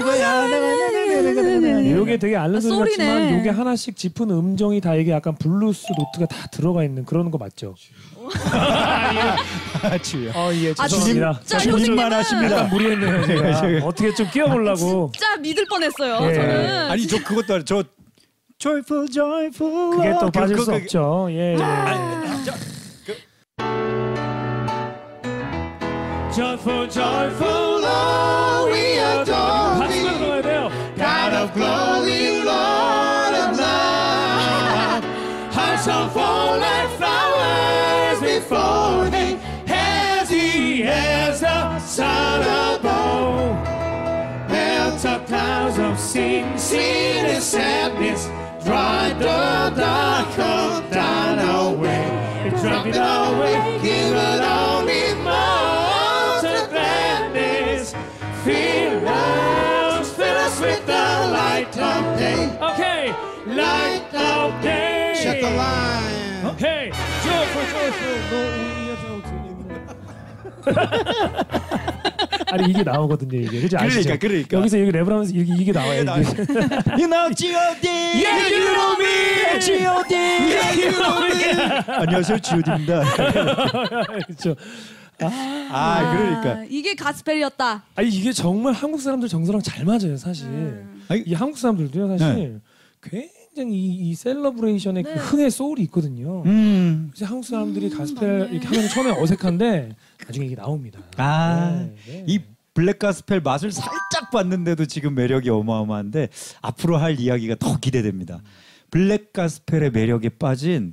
이게 2.03 2.17
되게 2.19 2.37
아, 2.37 2.47
소리 2.49 2.61
소리네. 2.61 3.07
같지만 3.07 3.41
이게 3.41 3.51
하나씩 3.51 3.97
짚은 3.97 4.31
음정이 4.31 4.81
다 4.81 4.95
이게 4.95 5.13
약간 5.13 5.35
blues 5.37 5.87
note가 5.99 6.27
다 6.27 6.47
들어가 6.49 6.83
있는 6.85 7.05
그런 7.05 7.31
거 7.31 7.39
맞죠? 7.39 7.75
아, 9.83 9.99
주여. 9.99 10.31
어, 10.35 10.51
예, 10.55 10.75
아, 10.79 10.89
죄송합니다. 10.89 11.41
진짜 11.45 11.59
주님만 11.59 11.81
효진님은 11.81 12.13
하십니다. 12.13 12.57
약간 12.57 12.69
무리했네요, 12.71 13.27
제가. 13.27 13.87
어떻게 13.87 14.15
좀 14.15 14.29
끼워보려고. 14.31 15.13
진짜 15.15 15.37
믿을 15.37 15.65
뻔했어요. 15.69 16.29
예. 16.31 16.35
저는. 16.35 16.91
아니 16.91 17.07
저 17.07 17.23
그것도 17.23 17.55
아니 17.55 17.65
저 17.65 17.83
joyful 18.59 19.09
joyful 19.09 19.97
그게 19.97 20.11
또 20.19 20.27
그- 20.27 20.31
빠질 20.33 20.57
그- 20.57 20.65
수 20.65 20.71
그- 20.71 20.77
없죠. 20.77 21.29
예, 21.31 21.55
예. 21.55 21.57
joyful, 26.37 26.87
joyful, 26.87 27.81
Lord, 27.81 28.71
we 28.71 28.99
adore 28.99 29.89
thee. 29.89 30.05
God 30.99 31.33
of 31.33 31.55
glory, 31.55 32.43
Lord 32.45 33.35
of 33.43 33.59
love, 33.59 35.05
hearts 35.55 35.87
shall 35.87 36.11
fall 36.11 36.59
like 36.59 36.91
flowers 36.99 38.21
before 38.21 39.09
thee, 39.09 39.39
as 39.67 40.29
he 40.29 40.83
the 40.83 41.79
sun 41.79 42.43
above. 42.77 43.57
Melt 44.51 45.05
up 45.07 45.27
clouds 45.27 45.79
of 45.79 45.99
sin, 45.99 46.59
sin 46.59 47.25
and 47.25 47.43
sadness, 47.43 48.27
dry 48.63 49.15
the 49.15 49.73
dark 49.75 50.39
of 50.39 50.91
thine 50.91 51.39
away, 51.39 52.51
drop 52.61 52.87
it 52.87 52.97
away. 52.97 53.86
아니 72.53 72.71
이게 72.71 72.83
나오거든요 72.83 73.41
이게 73.41 73.61
그죠 73.61 73.77
아시죠? 73.79 74.03
그러니까, 74.19 74.29
그러니까. 74.29 74.59
여기서 74.59 74.81
여기 74.81 74.93
랩을 74.93 75.09
하면서 75.09 75.33
이게, 75.35 75.55
이게 75.59 75.73
나와요 75.73 76.03
이게. 76.03 76.11
You 76.11 77.07
know 77.09 77.35
G.O.D. 77.35 77.89
Yeah, 77.89 78.55
you 78.55 78.65
know 78.75 78.97
me. 79.01 79.61
G.O.D. 79.61 80.15
Yeah, 80.15 80.81
you 80.81 80.91
know 80.93 81.25
me. 81.25 81.35
안녕하세요 81.89 82.39
G.O.D입니다. 82.39 83.03
그렇죠. 84.27 84.57
아 85.21 86.13
그러니까 86.15 86.65
이게 86.69 86.95
가스펠이었다. 86.95 87.85
아니 87.95 88.09
이게 88.09 88.33
정말 88.33 88.73
한국 88.75 89.01
사람들 89.01 89.29
정서랑 89.29 89.63
잘 89.63 89.85
맞아요 89.85 90.17
사실. 90.17 90.47
아니, 91.09 91.23
이 91.23 91.35
한국 91.35 91.59
사람들도요 91.59 92.19
사실 92.19 92.61
굉장히 93.57 93.75
이, 93.75 94.11
이 94.11 94.15
celebration의 94.15 95.03
네. 95.03 95.15
그 95.15 95.19
흥의 95.19 95.51
소울이 95.51 95.83
있거든요. 95.85 96.43
음. 96.45 97.09
그래서 97.11 97.25
한국 97.25 97.47
사람들이 97.47 97.89
가스펠 97.89 98.39
맞네. 98.39 98.51
이렇게 98.53 98.67
하면 98.67 98.89
처음에 98.89 99.11
어색한데 99.13 99.97
나중에 100.27 100.47
이게 100.47 100.55
나옵니다. 100.55 101.01
아, 101.17 101.71
네, 101.81 101.95
네. 102.07 102.25
이 102.29 102.41
블랙 102.75 102.99
가스펠 102.99 103.41
맛을 103.41 103.73
살짝 103.73 104.31
봤는데도 104.31 104.85
지금 104.85 105.15
매력이 105.15 105.49
어마어마한데 105.49 106.29
앞으로 106.61 106.99
할 106.99 107.19
이야기가 107.19 107.57
더 107.59 107.79
기대됩니다. 107.79 108.43
블랙 108.91 109.33
가스펠의 109.33 109.91
매력에 109.91 110.29
빠진 110.29 110.93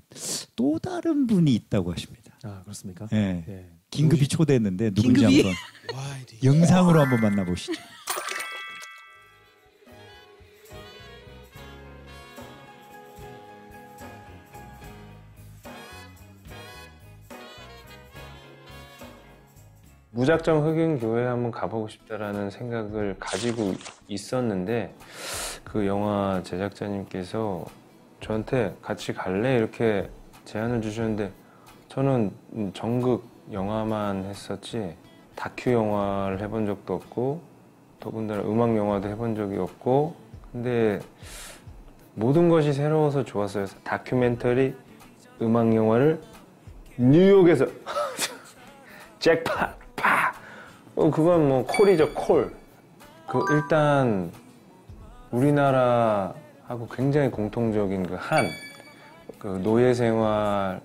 또 0.56 0.80
다른 0.80 1.28
분이 1.28 1.54
있다고 1.54 1.92
하십니다. 1.92 2.34
아 2.44 2.62
그렇습니까? 2.64 3.08
예. 3.12 3.44
예. 3.48 3.66
긴급히 3.92 4.28
초대했는데 4.28 4.92
누군지 4.92 5.26
긴급히? 5.26 5.44
한번 5.44 6.26
영상으로 6.44 7.02
한번 7.02 7.22
만나보시죠. 7.22 7.74
무작정 20.16 20.64
흑인 20.64 21.00
교회 21.00 21.26
한번 21.26 21.50
가보고 21.50 21.88
싶다라는 21.88 22.52
생각을 22.52 23.16
가지고 23.20 23.74
있었는데 24.08 24.94
그 25.64 25.88
영화 25.88 26.40
제작자님께서 26.44 27.66
저한테 28.22 28.76
같이 28.84 29.12
갈래 29.12 29.58
이렇게 29.58 30.12
제안을 30.46 30.84
주셨는데 30.84 31.32
저는 31.88 32.32
음, 32.54 32.72
정극 32.76 33.24
영화만 33.52 34.26
했었지 34.26 34.96
다큐 35.36 35.72
영화를 35.72 36.42
해본 36.42 36.68
적도 36.68 36.94
없고 36.94 37.42
더군다나 38.00 38.44
음악 38.44 38.78
영화도 38.78 39.10
해본 39.10 39.36
적이 39.36 39.58
없고 39.58 40.14
근데 40.52 41.00
모든 42.14 42.50
것이 42.50 42.72
새로워서 42.72 43.26
좋았어요 43.26 43.66
다큐멘터리 43.84 44.76
음악 45.42 45.74
영화를 45.74 46.22
뉴욕에서 46.98 47.66
잭팟 49.18 49.56
파. 49.56 49.83
어 50.96 51.10
그건 51.10 51.48
뭐 51.48 51.66
콜이죠 51.66 52.14
콜. 52.14 52.52
그 53.28 53.44
일단 53.52 54.32
우리나라하고 55.32 56.88
굉장히 56.92 57.30
공통적인 57.32 58.04
그 58.08 58.16
한 58.16 58.46
그 59.40 59.60
노예 59.62 59.94
생활 59.94 60.80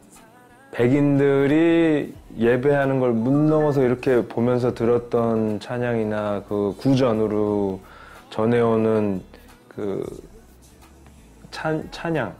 백인들이 0.72 2.12
예배하는 2.38 2.98
걸 3.00 3.12
문 3.12 3.46
넘어서 3.46 3.82
이렇게 3.82 4.26
보면서 4.26 4.74
들었던 4.74 5.60
찬양이나 5.60 6.42
그 6.48 6.74
구전으로 6.78 7.80
전해오는 8.30 9.22
그 9.68 10.04
찬, 11.52 11.86
찬양, 11.92 12.34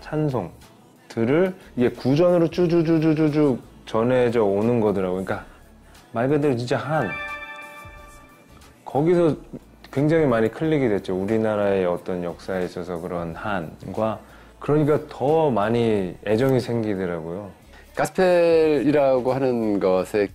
찬송들을 0.00 1.54
이게 1.76 1.88
구전으로 1.90 2.48
쭈쭈쭈쭈쭈 2.48 3.58
전해져 3.86 4.44
오는 4.44 4.80
거더라고요. 4.80 5.24
그러니까 5.24 5.46
말 6.12 6.28
그대로 6.28 6.56
진짜 6.56 6.76
한 6.76 7.10
거기서 8.84 9.36
굉장히 9.90 10.26
많이 10.26 10.50
클릭이 10.50 10.88
됐죠. 10.88 11.14
우리나라의 11.14 11.86
어떤 11.86 12.22
역사에 12.24 12.64
있어서 12.64 12.98
그런 13.00 13.34
한과 13.34 14.20
그러니까 14.58 15.00
더 15.08 15.50
많이 15.50 16.16
애정이 16.26 16.60
생기더라고요. 16.60 17.50
가스펠이라고 17.94 19.32
하는 19.32 19.80
것의 19.80 20.30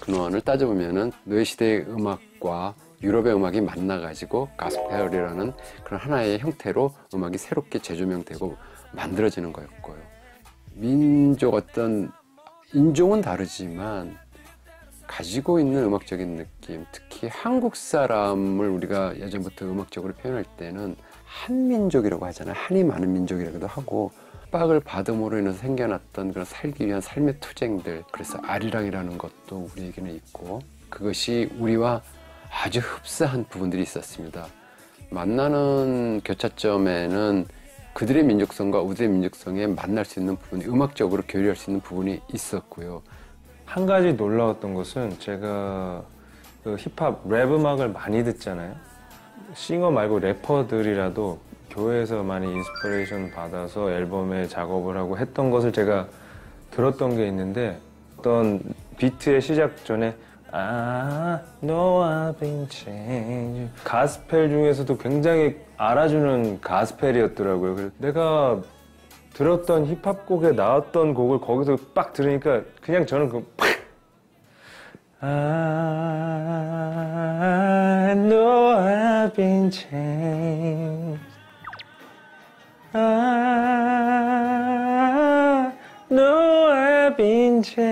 근원을 0.00 0.40
따져보면은 0.40 1.12
노예 1.24 1.44
시대의 1.44 1.86
음악과 1.88 2.74
유럽의 3.02 3.34
음악이 3.34 3.60
만나가지고 3.60 4.48
가스펠이라는 4.56 5.52
그런 5.84 6.00
하나의 6.00 6.38
형태로 6.38 6.92
음악이 7.14 7.38
새롭게 7.38 7.78
재조명되고 7.78 8.56
만들어지는 8.92 9.52
거였고요. 9.52 9.96
민족 10.74 11.54
어떤 11.54 12.10
인종은 12.74 13.20
다르지만 13.20 14.18
가지고 15.08 15.58
있는 15.58 15.82
음악적인 15.84 16.36
느낌, 16.36 16.86
특히 16.92 17.26
한국 17.28 17.74
사람을 17.74 18.68
우리가 18.68 19.18
예전부터 19.18 19.64
음악적으로 19.64 20.12
표현할 20.12 20.44
때는 20.56 20.94
한민족이라고 21.24 22.24
하잖아요. 22.26 22.54
한이 22.56 22.84
많은 22.84 23.12
민족이라고도 23.12 23.66
하고 23.66 24.12
빡을 24.52 24.80
받음으로 24.80 25.38
인해서 25.38 25.58
생겨났던 25.58 26.32
그런 26.32 26.44
살기 26.44 26.86
위한 26.86 27.00
삶의 27.00 27.40
투쟁들. 27.40 28.04
그래서 28.12 28.38
아리랑이라는 28.42 29.18
것도 29.18 29.70
우리에게는 29.74 30.14
있고 30.14 30.60
그것이 30.88 31.50
우리와 31.58 32.02
아주 32.50 32.78
흡사한 32.80 33.44
부분들이 33.44 33.82
있었습니다. 33.82 34.46
만나는 35.10 36.20
교차점에는 36.24 37.46
그들의 37.94 38.24
민족성과 38.24 38.80
우리의 38.80 39.08
민족성에 39.10 39.66
만날 39.66 40.04
수 40.04 40.20
있는 40.20 40.36
부분이 40.36 40.66
음악적으로 40.66 41.22
교류할 41.26 41.56
수 41.56 41.70
있는 41.70 41.80
부분이 41.80 42.20
있었고요. 42.32 43.02
한 43.68 43.84
가지 43.84 44.14
놀라웠던 44.14 44.72
것은 44.72 45.18
제가 45.18 46.02
그 46.64 46.76
힙합 46.76 47.20
랩 47.28 47.52
음악을 47.52 47.90
많이 47.90 48.24
듣잖아요. 48.24 48.74
싱어 49.54 49.90
말고 49.90 50.20
래퍼들이라도 50.20 51.38
교회에서 51.70 52.22
많이 52.22 52.50
inspiration 52.50 53.30
받아서 53.30 53.90
앨범에 53.90 54.48
작업을 54.48 54.96
하고 54.96 55.18
했던 55.18 55.50
것을 55.50 55.72
제가 55.72 56.08
들었던 56.70 57.16
게 57.16 57.28
있는데 57.28 57.78
어떤 58.18 58.62
비트의 58.96 59.42
시작 59.42 59.84
전에 59.84 60.16
아, 60.50 61.38
no 61.62 62.02
I've 62.02 63.68
가스펠 63.84 64.48
중에서도 64.48 64.96
굉장히 64.96 65.56
알아주는 65.76 66.62
가스펠이었더라고요. 66.62 67.74
그래서 67.74 67.92
내가 67.98 68.62
들었던 69.38 69.86
힙합곡에 69.86 70.50
나왔던 70.50 71.14
곡을 71.14 71.38
거기서 71.40 71.78
빡 71.94 72.12
들으니까 72.12 72.62
그냥 72.82 73.06
저는 73.06 73.28
그 73.28 73.46
팍! 73.56 73.68
I 75.20 75.28
know 78.16 78.74
I've 78.76 79.32
been 79.34 79.70
changed 79.70 81.20
I 82.92 82.98
know 86.10 86.66
I've 86.72 87.16
been 87.16 87.62
changed 87.62 87.87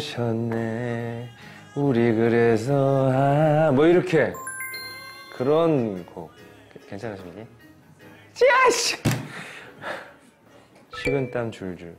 오셨네. 0.00 1.28
우리 1.76 2.14
그래서 2.14 3.10
아, 3.12 3.70
뭐 3.70 3.86
이렇게 3.86 4.32
그런 5.36 6.06
곡 6.06 6.32
괜찮으십니까? 6.88 7.42
짜씨! 8.32 8.96
식은땀 10.96 11.50
줄줄. 11.50 11.94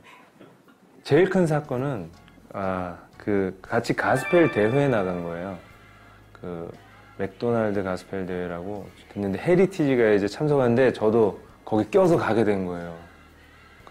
제일 1.04 1.30
큰 1.30 1.46
사건은 1.46 2.10
아, 2.52 2.98
그 3.16 3.56
같이 3.62 3.94
가스펠 3.94 4.50
대회에 4.50 4.88
나간 4.88 5.22
거예요. 5.22 5.56
그 6.32 6.72
맥도날드 7.18 7.84
가스펠 7.84 8.26
대회라고 8.26 8.88
듣는데 9.12 9.38
헤리티지가 9.38 10.10
이제 10.10 10.26
참석하는데 10.26 10.92
저도 10.92 11.40
거기 11.64 11.88
껴서 11.88 12.16
가게 12.16 12.42
된 12.42 12.66
거예요. 12.66 12.98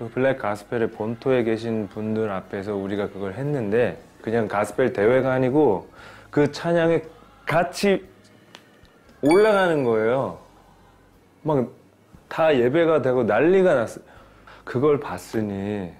그 0.02 0.10
블랙 0.10 0.40
가스펠의 0.40 0.90
본토에 0.92 1.44
계신 1.44 1.88
분들 1.88 2.32
앞에서 2.32 2.76
우리가 2.76 3.10
그걸 3.10 3.36
했는데 3.36 4.02
그냥 4.22 4.48
가스펠 4.48 4.94
대회가 4.94 5.32
아니고 5.34 5.88
그 6.32 6.52
찬양에 6.52 7.04
같이 7.46 8.04
올라가는 9.22 9.84
거예요. 9.84 10.40
막 11.44 11.82
다 12.32 12.56
예배가 12.56 13.02
되고 13.02 13.24
난리가 13.26 13.76
났어요. 13.76 14.06
그걸 14.64 15.02
봤으니 15.02 15.92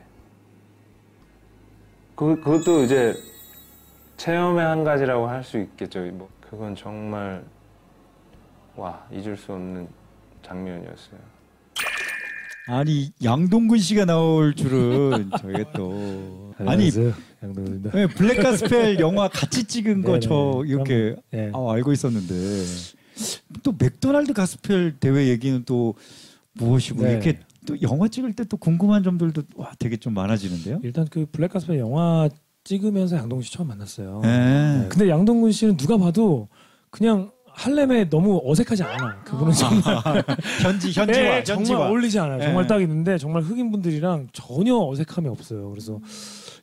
그, 2.16 2.40
그것도 2.40 2.84
이제 2.84 3.14
체험의 4.16 4.66
한 4.66 4.86
가지라고 4.86 5.28
할 5.28 5.44
수 5.44 5.58
있겠죠. 5.60 6.00
뭐 6.14 6.30
그건 6.50 6.74
정말 6.74 7.44
와 8.78 9.06
잊을 9.12 9.36
수 9.36 9.52
없는 9.52 9.90
장면이었어요. 10.42 11.20
아니 12.68 13.12
양동근 13.24 13.80
씨가 13.80 14.06
나올 14.06 14.54
줄은 14.56 15.32
저희가 15.42 15.72
또 15.74 16.54
아니 16.60 16.90
양동입니다. 17.44 17.92
네, 17.92 18.08
블랙 18.08 18.42
가스펠 18.42 19.00
영화 19.00 19.28
같이 19.28 19.64
찍은 19.64 20.04
거 20.04 20.14
네네. 20.14 20.20
저 20.22 20.64
이렇게 20.66 21.16
네. 21.32 21.52
아, 21.54 21.72
알고 21.74 21.92
있었는데 21.92 22.36
또 23.64 23.74
맥도날드 23.78 24.34
가스펠 24.34 24.98
대회 25.00 25.28
얘기는 25.28 25.64
또 25.66 25.96
무엇이고 26.54 27.04
네. 27.04 27.12
이렇게 27.12 27.40
또 27.66 27.80
영화 27.82 28.08
찍을 28.08 28.34
때 28.34 28.44
또 28.46 28.58
궁금한 28.58 29.04
점들도 29.04 29.44
와 29.56 29.72
되게 29.80 29.98
좀 29.98 30.14
많아지는데요. 30.14 30.80
일단 30.84 31.08
그 31.10 31.26
블랙 31.32 31.52
가스펠 31.52 31.80
영화 31.80 32.30
찍으면서 32.64 33.16
양동근 33.18 33.44
씨 33.44 33.52
처음 33.54 33.70
만났어요. 33.70 34.22
네. 34.24 34.86
근데 34.90 35.10
양동근 35.10 35.52
씨는 35.52 35.78
누가 35.78 35.98
봐도 35.98 36.48
그냥 36.92 37.32
할렘에 37.54 38.10
너무 38.10 38.42
어색하지 38.46 38.84
않아. 38.84 39.24
그분은 39.24 39.52
정말 39.54 39.84
현지 40.64 40.92
현지화 40.92 41.06
네. 41.06 41.44
정말 41.44 41.76
어울리지 41.90 42.20
않아요. 42.20 42.38
네. 42.38 42.46
정말 42.46 42.68
딱 42.68 42.82
있는데 42.82 43.18
정말 43.18 43.44
흑인 43.44 43.72
분들이랑 43.72 44.28
전혀 44.34 44.76
어색함이 44.78 45.28
없어요. 45.30 45.70
그래서 45.70 46.00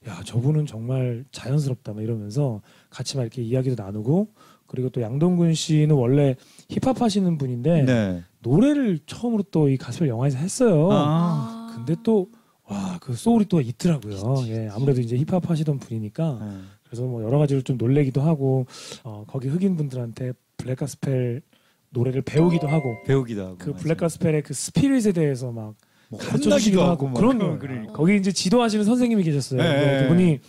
야 0.09 0.21
저분은 0.25 0.67
정말 0.67 1.25
자연스럽다 1.33 1.93
막 1.93 2.03
이러면서 2.03 2.61
같이 2.91 3.17
막 3.17 3.23
이렇게 3.25 3.43
이야기도 3.43 3.81
나누고 3.83 4.29
그리고 4.67 4.89
또 4.91 5.01
양동근 5.01 5.55
씨는 5.55 5.95
원래 5.95 6.37
힙합 6.69 7.01
하시는 7.01 7.39
분인데 7.39 7.83
네. 7.83 8.23
노래를 8.41 8.99
처음으로 9.07 9.45
또 9.51 9.69
이 9.69 9.77
가수별 9.77 10.09
영화에서 10.09 10.39
했어요. 10.39 10.89
아. 10.93 11.73
근데 11.77 11.95
또 12.03 12.27
와 12.71 12.99
그 13.01 13.15
소울이 13.15 13.47
또 13.47 13.63
있더라고요. 13.63 14.45
예, 14.49 14.69
아무래도 14.71 15.01
이제 15.01 15.17
힙합 15.17 15.49
하시던 15.49 15.79
분이니까 15.79 16.39
네. 16.39 16.57
그래서 16.85 17.03
뭐 17.05 17.23
여러 17.23 17.39
가지로 17.39 17.63
좀 17.63 17.79
놀래기도 17.79 18.21
하고 18.21 18.67
어, 19.05 19.25
거기 19.27 19.49
흑인 19.49 19.75
분들한테 19.77 20.35
블랙가스펠 20.59 21.43
노래를 21.91 22.23
배우기도 22.23 22.69
하고 22.69 23.03
배우기도 23.07 23.43
하고. 23.45 23.57
그. 23.59 23.73
블랙가스펠의 23.73 24.43
그 24.43 24.53
spirit에 24.55 25.13
대해서 25.13 25.51
막 25.51 25.75
뭐 26.11 26.19
가르쳐 26.19 26.45
혼나기도 26.45 26.59
주기도 26.59 26.83
하고 26.83 26.91
하고 26.93 27.09
막 27.09 27.15
그런 27.15 27.39
거 27.39 27.59
그러니까. 27.59 27.93
거기 27.93 28.17
이제 28.17 28.33
지도하시는 28.33 28.85
선생님이 28.85 29.23
계셨어요. 29.25 29.63
네, 29.63 29.69
네. 29.69 30.03
그분이 30.03 30.41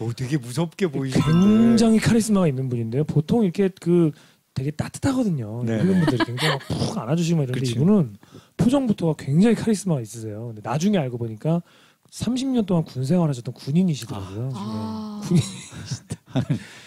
오, 0.00 0.12
되게 0.12 0.36
무섭게 0.36 0.88
보이시는데. 0.88 1.30
굉장히 1.32 1.98
카리스마가 1.98 2.48
있는 2.48 2.68
분인데요. 2.68 3.04
보통 3.04 3.44
이렇게 3.44 3.68
그 3.80 4.10
되게 4.54 4.70
따뜻하거든요. 4.72 5.62
네. 5.64 5.78
흑인분들이 5.80 6.24
굉장히 6.24 6.54
막푹 6.68 6.98
안아주시고 6.98 7.36
막 7.36 7.42
이런데 7.44 7.60
그치. 7.60 7.72
이분은 7.72 8.16
표정부터가 8.56 9.14
굉장히 9.24 9.54
카리스마가 9.54 10.00
있으세요. 10.00 10.46
근데 10.48 10.60
나중에 10.64 10.98
알고 10.98 11.18
보니까 11.18 11.62
30년 12.10 12.66
동안 12.66 12.84
군 12.84 13.04
생활하셨던 13.04 13.54
군인이시더라고요. 13.54 14.50
아. 14.54 15.20
군인 15.24 15.42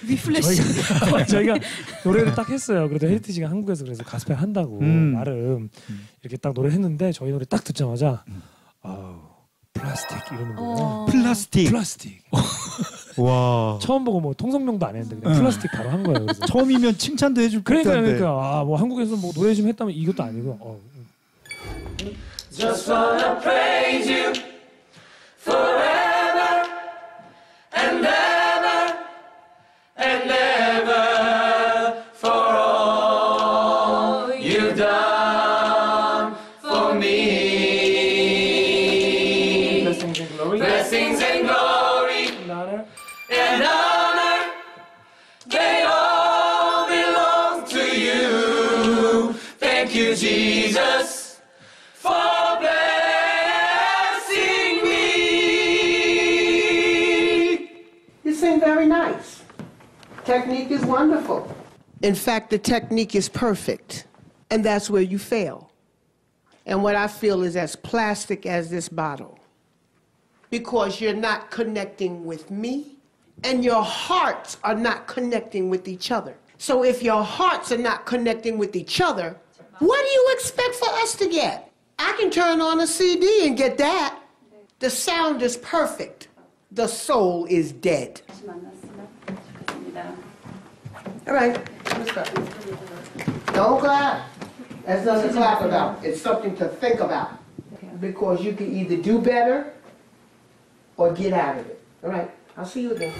위플래시. 0.08 0.56
저희가, 0.56 1.26
저희가 1.28 1.56
노래를 2.06 2.36
딱 2.36 2.50
했어요. 2.50 2.88
그래도 2.88 3.08
헤리티지가 3.08 3.50
한국에서 3.50 3.84
그래서 3.84 4.04
가스펠 4.04 4.36
한다고 4.36 4.80
음. 4.80 5.14
나름 5.14 5.70
이렇게 6.22 6.38
딱 6.38 6.54
노래 6.54 6.70
했는데 6.72 7.12
저희 7.12 7.32
노래 7.32 7.46
딱 7.46 7.64
듣자마자 7.64 8.24
아우 8.82 9.16
플라스틱 9.74 10.18
이러는 10.32 10.56
거예요. 10.56 10.76
어. 10.80 11.06
플라스틱. 11.10 11.70
플라스틱. 11.70 12.22
와. 13.18 13.78
처음 13.82 14.04
보고 14.04 14.20
뭐 14.20 14.34
통성명도 14.34 14.86
안 14.86 14.96
했는데 14.96 15.16
그냥 15.22 15.34
응. 15.36 15.40
플라스틱 15.42 15.72
바로 15.72 15.90
한 15.90 16.04
거예요. 16.04 16.20
그래서 16.26 16.46
처음이면 16.48 16.98
칭찬도 16.98 17.42
해줄 17.42 17.64
그러니까. 17.64 17.92
그러니까 17.92 18.28
아 18.60 18.64
뭐 18.64 18.78
한국에서 18.78 19.16
뭐 19.18 19.32
노래 19.34 19.54
좀 19.54 19.68
했다면 19.68 19.94
이것도 19.94 20.24
아니고 20.24 20.58
어, 20.60 20.80
Just 22.52 22.90
wanna 22.92 23.40
praise 23.42 24.10
you 24.12 24.34
forever 25.40 26.66
and 27.78 28.06
ever 28.06 28.27
and 29.98 30.28
never 30.28 32.04
for 32.14 32.32
all 32.32 34.34
you've 34.36 34.78
done 34.78 36.36
for 36.62 36.94
me. 36.94 37.48
blessings 39.84 40.20
and 40.20 40.30
glory. 40.30 40.60
Blessings 40.60 41.22
and 41.22 41.48
glory 41.48 42.28
and 43.30 43.64
honor, 43.64 44.52
they 45.48 45.84
all 45.88 46.88
belong 46.88 47.66
to 47.68 48.00
you. 48.00 49.34
Thank 49.60 49.96
you, 49.96 50.16
Jesus, 50.16 51.17
Technique 60.28 60.72
is 60.72 60.84
wonderful. 60.84 61.50
In 62.02 62.14
fact, 62.14 62.50
the 62.50 62.58
technique 62.58 63.16
is 63.16 63.30
perfect, 63.30 64.08
and 64.50 64.62
that's 64.62 64.90
where 64.90 65.02
you 65.02 65.18
fail. 65.18 65.72
And 66.66 66.84
what 66.84 66.98
I 66.98 67.08
feel 67.08 67.44
is 67.44 67.56
as 67.56 67.78
plastic 67.78 68.46
as 68.46 68.70
this 68.70 68.90
bottle. 68.90 69.40
Because 70.50 71.00
you're 71.00 71.14
not 71.14 71.50
connecting 71.50 72.26
with 72.26 72.52
me, 72.52 72.98
and 73.46 73.64
your 73.64 73.82
hearts 73.82 74.58
are 74.66 74.76
not 74.76 75.08
connecting 75.08 75.70
with 75.70 75.88
each 75.88 76.12
other. 76.12 76.36
So 76.58 76.84
if 76.84 77.02
your 77.02 77.24
hearts 77.24 77.72
are 77.72 77.78
not 77.78 78.06
connecting 78.06 78.58
with 78.58 78.76
each 78.76 79.00
other, 79.00 79.38
what 79.80 80.06
do 80.06 80.12
you 80.12 80.30
expect 80.34 80.76
for 80.76 80.90
us 80.90 81.16
to 81.16 81.30
get? 81.30 81.72
I 82.00 82.14
can 82.20 82.30
turn 82.32 82.60
on 82.60 82.82
a 82.82 82.88
CD 82.88 83.48
and 83.48 83.56
get 83.56 83.78
that. 83.78 84.20
The 84.80 84.90
sound 84.90 85.42
is 85.42 85.56
perfect. 85.56 86.28
The 86.74 86.88
soul 86.88 87.46
is 87.46 87.72
dead. 87.72 88.20
All 91.28 91.34
right, 91.34 91.58
let's 91.98 92.12
go. 92.12 92.24
Don't 93.54 93.80
clap. 93.82 94.30
That's 94.86 95.06
nothing 95.06 95.30
to 95.30 95.36
clap 95.36 95.62
about. 95.62 96.04
It's 96.04 96.22
something 96.22 96.56
to 96.56 96.70
think 96.80 97.02
about. 97.02 97.32
Because 98.00 98.42
you 98.42 98.54
can 98.54 98.72
either 98.74 98.96
do 98.96 99.20
better 99.20 99.74
or 100.96 101.14
get 101.14 101.34
out 101.34 101.58
of 101.60 101.66
it. 101.68 101.80
All 102.04 102.12
right, 102.12 102.30
I'll 102.56 102.66
see 102.66 102.84
you 102.84 102.96
again. 102.96 103.12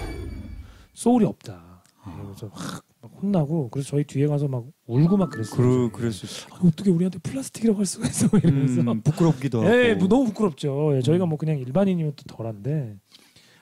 소울이 0.94 1.26
없다. 1.26 1.82
그래서 2.02 2.50
확, 2.52 2.82
막 3.02 3.10
혼나고 3.22 3.68
그래서 3.68 3.90
저희 3.90 4.04
뒤에 4.04 4.26
가서 4.26 4.48
막 4.48 4.64
울고 4.86 5.16
막 5.18 5.30
그랬어요. 5.30 5.56
그러 5.56 5.92
그랬을 5.92 6.28
수. 6.28 6.46
아니, 6.54 6.68
어떻게 6.68 6.90
우리한테 6.90 7.18
플라스틱이라고 7.18 7.78
할 7.78 7.84
수가 7.86 8.06
있어 8.06 8.28
이러면서. 8.38 8.80
음, 8.80 9.02
부끄럽기도 9.02 9.60
하고. 9.60 9.70
예, 9.70 9.94
뭐 9.94 10.08
너무 10.08 10.24
부끄럽죠. 10.26 10.96
예, 10.96 11.02
저희가 11.02 11.26
뭐 11.26 11.36
그냥 11.36 11.58
일반인이면 11.58 12.14
또 12.16 12.34
덜한데 12.34 12.96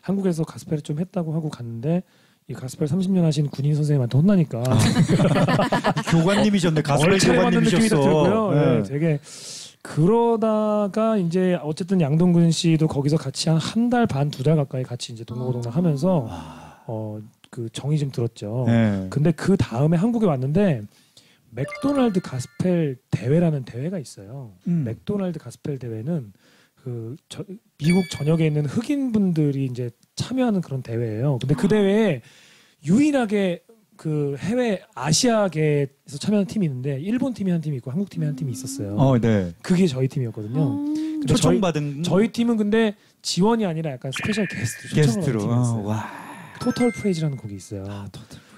한국에서 0.03 0.45
가스펠을 0.45 0.83
좀 0.83 1.01
했다고 1.01 1.35
하고 1.35 1.51
갔는데 1.51 2.05
이 2.49 2.55
가스펠 2.55 2.87
30년 2.87 3.23
하신 3.23 3.49
군인 3.49 3.75
선생님한테 3.75 4.19
혼나니까 4.19 4.63
교관님이셨네. 6.11 6.81
얼차려 6.89 7.43
받는 7.43 7.63
느낌이 7.65 7.89
딱 7.89 7.97
교관님이셨어. 7.97 8.51
네. 8.55 8.79
예, 8.79 8.83
되게 8.85 9.19
그러다가 9.83 11.17
이제 11.17 11.59
어쨌든 11.63 12.01
양동근 12.01 12.53
씨도 12.53 12.87
거기서 12.89 13.17
같이 13.17 13.49
한 13.49 13.59
한 13.59 13.91
달 13.91 14.07
반 14.07 14.31
두 14.31 14.43
달 14.45 14.55
가까이 14.57 14.83
같이 14.85 15.13
이제 15.13 15.25
동고동락 15.25 15.77
하면서 15.77 16.29
어 16.87 17.19
그 17.49 17.69
정이 17.73 17.97
좀 17.99 18.11
들었죠. 18.11 18.65
네. 18.67 19.07
근데 19.09 19.31
그 19.31 19.57
다음에 19.57 19.97
한국에 19.97 20.27
왔는데 20.27 20.83
맥도날드 21.51 22.21
가스펠 22.21 22.99
대회라는 23.11 23.65
대회가 23.65 23.99
있어요. 23.99 24.51
음. 24.67 24.83
맥도날드 24.85 25.39
가스펠 25.39 25.79
대회는 25.79 26.33
그 26.75 27.17
저- 27.29 27.45
미국 27.79 28.05
전역에 28.11 28.47
있는 28.47 28.67
흑인 28.67 29.13
분들이 29.13 29.65
이제 29.65 29.91
참여하는 30.17 30.61
그런 30.63 30.83
대회예요. 30.83 31.39
근데 31.39 31.55
그 31.55 31.69
대회에 31.69 32.23
유일하게 32.85 33.63
그 33.97 34.37
해외 34.39 34.83
아시아계에서 34.95 36.19
참여하는 36.21 36.47
팀이 36.47 36.67
있는데 36.67 36.99
일본 37.01 37.33
팀이 37.33 37.51
한 37.51 37.61
팀이 37.61 37.77
있고 37.79 37.91
한국 37.91 38.11
팀이 38.11 38.27
한 38.27 38.37
팀이 38.37 38.53
있었어요. 38.53 38.97
어, 38.97 39.19
네. 39.19 39.53
그게 39.63 39.87
저희 39.87 40.09
팀이었거든요. 40.09 40.85
근데 40.85 41.27
저희, 41.29 41.37
초청받은 41.37 42.03
저희 42.03 42.29
팀은 42.29 42.57
근데 42.57 42.95
지원이 43.23 43.65
아니라 43.65 43.93
약간 43.93 44.13
special 44.13 44.47
guest 44.49 44.95
guest로. 44.95 45.43
어, 45.45 45.83
와. 45.87 46.05
Total 46.61 46.91
Praise라는 46.93 47.37
곡이 47.37 47.55
있어요. 47.55 47.85
아, 47.89 48.07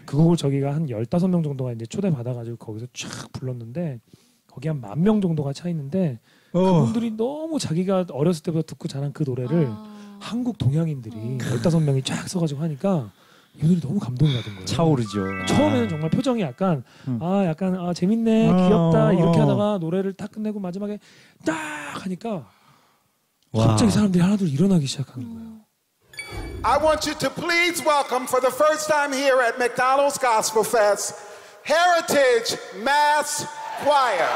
그 0.04 0.16
곡을 0.16 0.36
저희가 0.36 0.74
한 0.74 0.86
15명 0.86 1.44
정도가 1.44 1.72
이제 1.72 1.84
초대 1.86 2.10
받아 2.10 2.32
가지고 2.34 2.56
거기서 2.56 2.86
쫙 2.92 3.30
불렀는데 3.32 4.00
거기 4.46 4.68
한 4.68 4.80
만 4.80 5.00
명 5.02 5.20
정도가 5.20 5.52
차 5.52 5.68
있는데 5.68 6.18
어. 6.52 6.80
그분들이 6.80 7.10
너무 7.12 7.58
자기가 7.58 8.06
어렸을 8.10 8.42
때부터 8.42 8.62
듣고 8.66 8.88
자란 8.88 9.12
그 9.12 9.22
노래를 9.24 9.66
아. 9.68 9.97
한국 10.20 10.58
동양인들이 10.58 11.38
15명이 11.38 12.04
쫙 12.04 12.28
서가지고 12.28 12.60
하니까 12.62 13.10
이분들이 13.56 13.80
너무 13.80 13.98
감동이 13.98 14.34
받은 14.36 14.52
거예요. 14.52 14.64
차오르죠. 14.66 15.46
처음에는 15.46 15.88
정말 15.88 16.10
표정이 16.10 16.40
약간 16.42 16.84
음. 17.08 17.18
아 17.20 17.44
약간 17.44 17.74
아 17.74 17.92
재밌네 17.92 18.48
어, 18.48 18.56
귀엽다 18.56 19.12
이렇게 19.12 19.38
어. 19.38 19.42
하다가 19.42 19.78
노래를 19.78 20.12
딱 20.12 20.30
끝내고 20.30 20.60
마지막에 20.60 20.98
딱 21.44 21.56
하니까 22.04 22.46
와. 23.52 23.66
갑자기 23.68 23.90
사람들이 23.90 24.22
하나둘 24.22 24.48
일어나기 24.48 24.86
시작하는 24.86 25.34
거예요. 25.34 25.48
I 26.62 26.76
want 26.82 27.08
you 27.08 27.16
to 27.18 27.30
please 27.30 27.82
welcome 27.84 28.26
for 28.26 28.40
the 28.40 28.52
first 28.52 28.88
time 28.88 29.12
here 29.12 29.40
at 29.40 29.58
McDonald's 29.58 30.18
Gospel 30.18 30.64
Fest, 30.64 31.14
Heritage 31.64 32.58
Mass 32.82 33.46
Choir. 33.82 34.28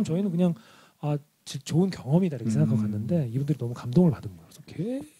왜냐면 0.00 0.04
저희는 0.04 0.30
그냥 0.30 0.54
아 1.00 1.16
지- 1.44 1.58
좋은 1.60 1.90
경험이다 1.90 2.36
이렇게 2.36 2.50
생각하고 2.50 2.78
음. 2.80 2.82
갔는데 2.90 3.28
이분들이 3.32 3.58
너무 3.58 3.74
감동을 3.74 4.10
받은 4.10 4.30
거예요. 4.36 4.48
그래서 4.50 4.62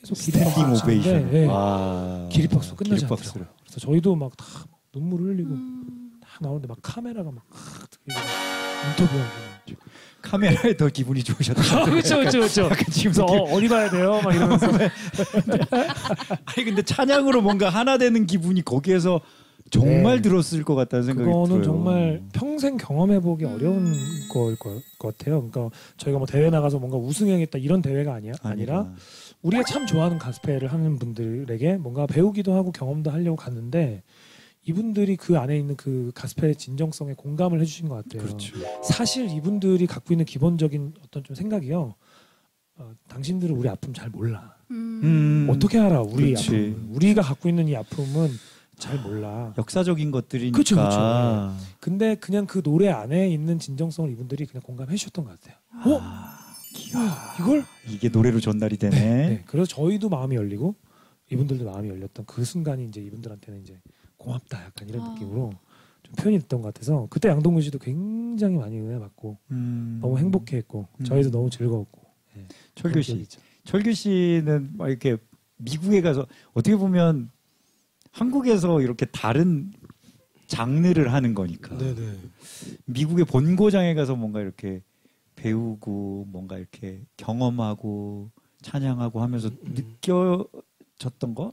계속 0.04 0.16
하시는데, 0.46 0.82
오베이션. 0.82 1.32
예. 1.34 1.46
와. 1.46 2.28
기립박수 2.30 2.76
끝나지. 2.76 3.04
않더라고요. 3.04 3.46
그래서 3.64 3.80
저희도 3.80 4.14
막 4.16 4.36
다 4.36 4.44
눈물을 4.94 5.34
흘리고 5.34 5.50
음. 5.50 6.10
딱 6.20 6.30
나오는데 6.40 6.66
막 6.68 6.78
카메라가 6.82 7.30
막 7.30 7.44
인터뷰하고 8.90 9.50
카메라에 10.22 10.76
더 10.76 10.88
기분이 10.88 11.22
좋으셨다. 11.22 11.62
아, 11.80 11.84
그렇죠, 11.84 12.16
그렇죠, 12.18 12.38
그렇죠. 12.40 12.62
약간 12.64 12.84
지금 12.90 13.12
그래서 13.12 13.26
이렇게- 13.34 13.50
어, 13.52 13.56
어디 13.56 13.68
봐야 13.68 13.90
돼요? 13.90 14.20
막 14.22 14.34
이러면서 14.34 14.66
아니 16.44 16.64
근데 16.64 16.82
찬양으로 16.82 17.40
뭔가 17.42 17.70
하나 17.70 17.98
되는 17.98 18.26
기분이 18.26 18.62
거기에서 18.62 19.20
정말 19.70 20.16
네. 20.16 20.22
들었을 20.22 20.64
것 20.64 20.74
같다는 20.74 21.04
생각이 21.04 21.26
그거는 21.26 21.48
들어요. 21.48 21.62
정말 21.62 22.22
평생 22.32 22.76
경험해보기 22.76 23.44
어려운 23.44 23.94
거일 24.28 24.56
것 24.56 24.82
같아요. 24.98 25.48
그러니까 25.48 25.70
저희가 25.96 26.18
뭐 26.18 26.26
대회 26.26 26.50
나가서 26.50 26.78
뭔가 26.78 26.96
우승해야겠다 26.98 27.58
이런 27.58 27.80
대회가 27.80 28.14
아니야 28.14 28.32
아니라 28.42 28.92
우리가 29.42 29.64
참 29.64 29.86
좋아하는 29.86 30.18
가스펠을 30.18 30.72
하는 30.72 30.98
분들에게 30.98 31.76
뭔가 31.76 32.06
배우기도 32.06 32.54
하고 32.54 32.72
경험도 32.72 33.10
하려고 33.10 33.36
갔는데 33.36 34.02
이분들이 34.66 35.16
그 35.16 35.38
안에 35.38 35.58
있는 35.58 35.76
그 35.76 36.12
가스펠의 36.14 36.56
진정성에 36.56 37.14
공감을 37.14 37.60
해주신 37.60 37.88
것 37.88 37.94
같아요. 37.96 38.22
그렇죠. 38.22 38.56
사실 38.82 39.30
이분들이 39.30 39.86
갖고 39.86 40.12
있는 40.12 40.26
기본적인 40.26 40.94
어떤 41.04 41.24
좀 41.24 41.34
생각이요. 41.34 41.94
어, 42.76 42.92
당신들은 43.08 43.54
우리 43.56 43.68
아픔 43.68 43.94
잘 43.94 44.10
몰라. 44.10 44.56
음, 44.70 45.48
어떻게 45.50 45.78
알아? 45.78 46.02
우리 46.02 46.26
그렇지. 46.26 46.48
아픔. 46.48 46.90
우리가 46.94 47.22
갖고 47.22 47.48
있는 47.48 47.68
이 47.68 47.76
아픔은 47.76 48.30
잘 48.80 48.98
몰라. 48.98 49.54
역사적인 49.56 50.10
것들이니까. 50.10 50.56
그쵸, 50.56 50.74
그쵸. 50.76 51.54
근데 51.78 52.16
그냥 52.16 52.46
그 52.46 52.62
노래 52.62 52.88
안에 52.88 53.28
있는 53.28 53.58
진정성을 53.58 54.10
이분들이 54.10 54.46
그냥 54.46 54.62
공감해 54.62 54.96
주셨던 54.96 55.24
것 55.24 55.38
같아요. 55.38 55.56
어? 55.86 56.00
이걸? 57.38 57.64
이게 57.88 58.08
노래로 58.08 58.40
전달이 58.40 58.78
되네. 58.78 58.96
네. 58.98 59.42
그래서 59.46 59.66
저희도 59.66 60.08
마음이 60.08 60.34
열리고 60.36 60.74
이분들도 61.30 61.64
마음이 61.64 61.88
열렸던 61.88 62.26
그 62.26 62.44
순간이 62.44 62.86
이제 62.86 63.00
이분들한테는 63.00 63.60
이제 63.60 63.78
고맙다 64.16 64.64
약간 64.64 64.88
이런 64.88 65.02
아. 65.02 65.10
느낌으로 65.10 65.52
좀 66.02 66.14
표현이 66.16 66.38
됐던 66.40 66.62
것 66.62 66.72
같아서 66.72 67.06
그때 67.10 67.28
양동근 67.28 67.62
씨도 67.62 67.78
굉장히 67.78 68.56
많이 68.56 68.78
은혜 68.78 68.98
받고 68.98 69.38
음. 69.50 69.98
너무 70.00 70.18
행복해했고 70.18 70.88
음. 71.00 71.04
저희도 71.04 71.30
너무 71.30 71.50
즐거웠고 71.50 72.02
예. 72.36 72.46
철규 72.74 73.02
씨. 73.02 73.26
철규 73.64 73.92
씨는 73.92 74.70
막 74.76 74.88
이렇게 74.88 75.16
미국에 75.58 76.00
가서 76.00 76.26
어떻게 76.54 76.76
보면 76.76 77.30
한국에서 78.10 78.80
이렇게 78.80 79.06
다른 79.06 79.72
장르를 80.46 81.12
하는 81.12 81.34
거니까. 81.34 81.76
네네. 81.78 82.18
미국의 82.86 83.24
본고장에 83.24 83.94
가서 83.94 84.16
뭔가 84.16 84.40
이렇게 84.40 84.82
배우고 85.36 86.26
뭔가 86.28 86.58
이렇게 86.58 87.02
경험하고 87.16 88.30
찬양하고 88.62 89.22
하면서 89.22 89.48
음. 89.48 89.74
느껴졌던 89.74 91.34
거, 91.34 91.52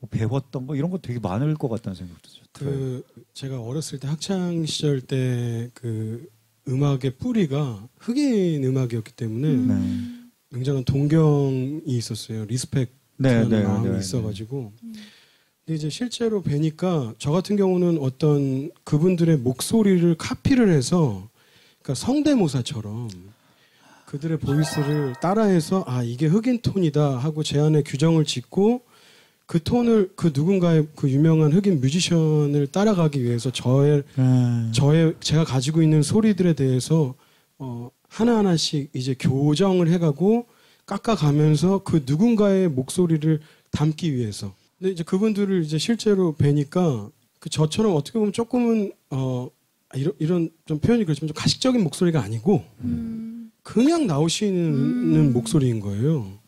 뭐 0.00 0.08
배웠던 0.10 0.66
거 0.66 0.74
이런 0.76 0.90
거 0.90 0.98
되게 0.98 1.18
많을 1.18 1.54
것 1.54 1.68
같다는 1.68 1.94
생각도 1.94 2.28
들어요. 2.52 2.74
그 2.74 3.06
제가 3.34 3.60
어렸을 3.60 4.00
때 4.00 4.08
학창 4.08 4.64
시절 4.66 5.00
때 5.00 5.70
그 5.74 6.26
음악의 6.68 7.16
뿌리가 7.18 7.88
흑인 7.98 8.62
음악이었기 8.64 9.12
때문에 9.12 9.74
네. 9.74 10.00
굉장한 10.52 10.84
동경이 10.84 11.82
있었어요. 11.86 12.44
respect 12.44 12.92
네, 13.16 13.28
하는 13.30 13.48
네, 13.48 13.62
마음이 13.62 13.90
네, 13.90 13.98
있어가지고. 13.98 14.72
근데 15.68 15.76
이제 15.76 15.90
실제로 15.90 16.40
뵈니까 16.40 17.12
저 17.18 17.30
같은 17.30 17.54
경우는 17.54 17.98
어떤 18.00 18.70
그분들의 18.84 19.36
목소리를 19.36 20.14
카피를 20.16 20.70
해서 20.70 21.28
그러니까 21.82 22.06
성대모사처럼 22.06 23.10
그들의 24.06 24.38
voice를 24.38 25.12
따라해서 25.20 25.84
아 25.86 26.02
이게 26.02 26.24
흑인 26.24 26.62
톤이다 26.62 27.18
하고 27.18 27.42
제 27.42 27.60
안에 27.60 27.82
규정을 27.82 28.24
짓고 28.24 28.80
그 29.44 29.62
톤을 29.62 30.12
그 30.16 30.32
누군가의 30.34 30.88
그 30.96 31.10
유명한 31.10 31.52
흑인 31.52 31.82
뮤지션을 31.82 32.68
따라가기 32.68 33.22
위해서 33.22 33.50
저의 33.50 34.04
음. 34.16 34.72
저의 34.74 35.16
제가 35.20 35.44
가지고 35.44 35.82
있는 35.82 36.00
소리들에 36.00 36.54
대해서 36.54 37.14
어 37.58 37.90
하나 38.08 38.38
하나씩 38.38 38.88
이제 38.94 39.14
교정을 39.20 39.90
해가고 39.90 40.46
깎아가면서 40.86 41.82
그 41.84 42.04
누군가의 42.06 42.70
목소리를 42.70 43.40
담기 43.70 44.14
위해서. 44.14 44.54
근데 44.78 44.92
이제 44.92 45.02
그분들을 45.02 45.62
이제 45.62 45.78
실제로 45.78 46.34
뵈니까 46.34 47.10
그 47.40 47.50
저처럼 47.50 47.94
어떻게 47.94 48.18
보면 48.18 48.32
조금은 48.32 48.92
어 49.10 49.48
이런 49.94 50.14
이런 50.18 50.50
좀 50.66 50.78
표현이 50.78 51.04
그렇지만 51.04 51.28
좀 51.28 51.34
가식적인 51.34 51.82
목소리가 51.82 52.22
아니고 52.22 52.64
그냥 53.62 54.06
나오시는 54.06 55.32
목소리인 55.32 55.80
거예요. 55.80 56.38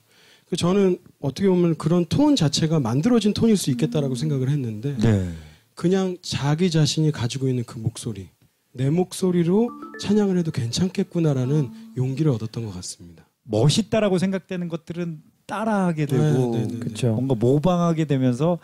그 0.48 0.56
저는 0.56 0.98
어떻게 1.20 1.48
보면 1.48 1.76
그런 1.76 2.04
톤 2.06 2.34
자체가 2.34 2.80
만들어진 2.80 3.32
톤일 3.32 3.56
수 3.56 3.70
있겠다라고 3.70 4.14
생각을 4.14 4.48
했는데 4.48 4.96
네. 4.98 5.32
그냥 5.74 6.16
자기 6.22 6.70
자신이 6.70 7.12
가지고 7.12 7.48
있는 7.48 7.64
그 7.64 7.78
목소리 7.78 8.28
내 8.72 8.90
목소리로 8.90 9.70
찬양을 10.00 10.38
해도 10.38 10.50
괜찮겠구나라는 10.50 11.70
용기를 11.96 12.30
얻었던 12.32 12.64
것 12.64 12.72
같습니다. 12.74 13.28
멋있다라고 13.44 14.18
생각되는 14.18 14.68
것들은 14.68 15.22
따라하게 15.54 16.06
되고 16.06 16.22
네, 16.56 16.66
네, 16.66 16.78
네, 16.80 16.94
네. 16.94 17.08
뭔가 17.08 17.34
모방하게 17.34 18.04
되면서 18.04 18.58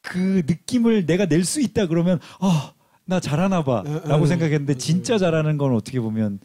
그 0.00 0.42
느낌을 0.46 1.04
내가 1.06 1.26
낼 1.26 1.44
수 1.44 1.60
있다 1.60 1.86
그러면 1.86 2.18
아나 2.40 3.20
잘하나 3.20 3.62
봐라고 3.62 3.90
아, 4.12 4.16
아, 4.22 4.26
생각했는데 4.26 4.74
진짜 4.78 5.18
잘하는 5.18 5.58
건 5.58 5.74
어떻게 5.74 6.00
보면 6.00 6.40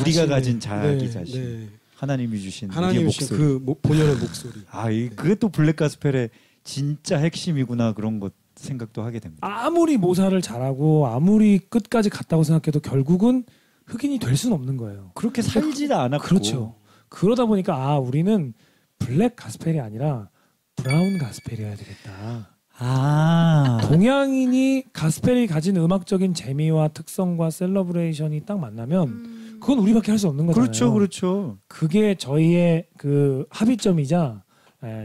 우리가 0.00 0.24
자신의- 0.24 0.28
가진 0.28 0.60
자기 0.60 0.98
네, 1.04 1.10
자신 1.10 1.42
네. 1.60 1.68
하나님이 1.96 2.40
주신 2.40 2.70
하나님 2.70 3.04
목소리 3.04 3.28
그 3.38 3.60
모- 3.62 3.74
본연의 3.74 4.16
목소리. 4.16 4.52
아, 4.70 4.90
이 4.90 5.08
그게 5.10 5.34
또 5.34 5.48
블랙 5.48 5.76
가스펠의 5.76 6.30
진짜 6.64 7.18
핵심이구나 7.18 7.92
그런 7.92 8.20
것 8.20 8.32
생각도 8.56 9.02
하게 9.02 9.20
됩니다. 9.20 9.46
아무리 9.46 9.96
모사를 9.96 10.40
잘하고 10.42 11.06
아무리 11.06 11.58
끝까지 11.58 12.08
갔다고 12.10 12.44
생각해도 12.44 12.80
결국은 12.80 13.44
흑인이 13.86 14.18
될 14.18 14.36
수는 14.36 14.54
없는 14.54 14.76
거예요. 14.76 15.10
그렇게 15.14 15.42
살지도 15.42 15.94
않았고 15.96 16.24
그렇죠. 16.26 16.74
그러다 17.08 17.46
보니까 17.46 17.74
아 17.74 17.98
우리는 17.98 18.52
black 18.98 19.36
gospel이 19.36 19.80
아니라 19.80 20.28
brown 20.76 21.18
gospel이어야 21.18 21.74
되겠다. 21.76 22.56
아. 22.80 23.78
동양인이 23.82 24.84
가스펠이 24.92 25.46
가진 25.48 25.76
음악적인 25.76 26.34
재미와 26.34 26.88
특성과 26.88 27.50
celebration이 27.50 28.42
딱 28.46 28.60
만나면 28.60 29.58
그건 29.60 29.78
우리밖에 29.80 30.12
할 30.12 30.18
수 30.18 30.28
없는 30.28 30.46
거잖아요. 30.46 30.64
그렇죠, 30.66 30.92
그렇죠. 30.92 31.58
그게 31.66 32.14
저희의 32.14 32.86
그 32.96 33.46
합의점이자 33.50 34.42
에, 34.44 34.47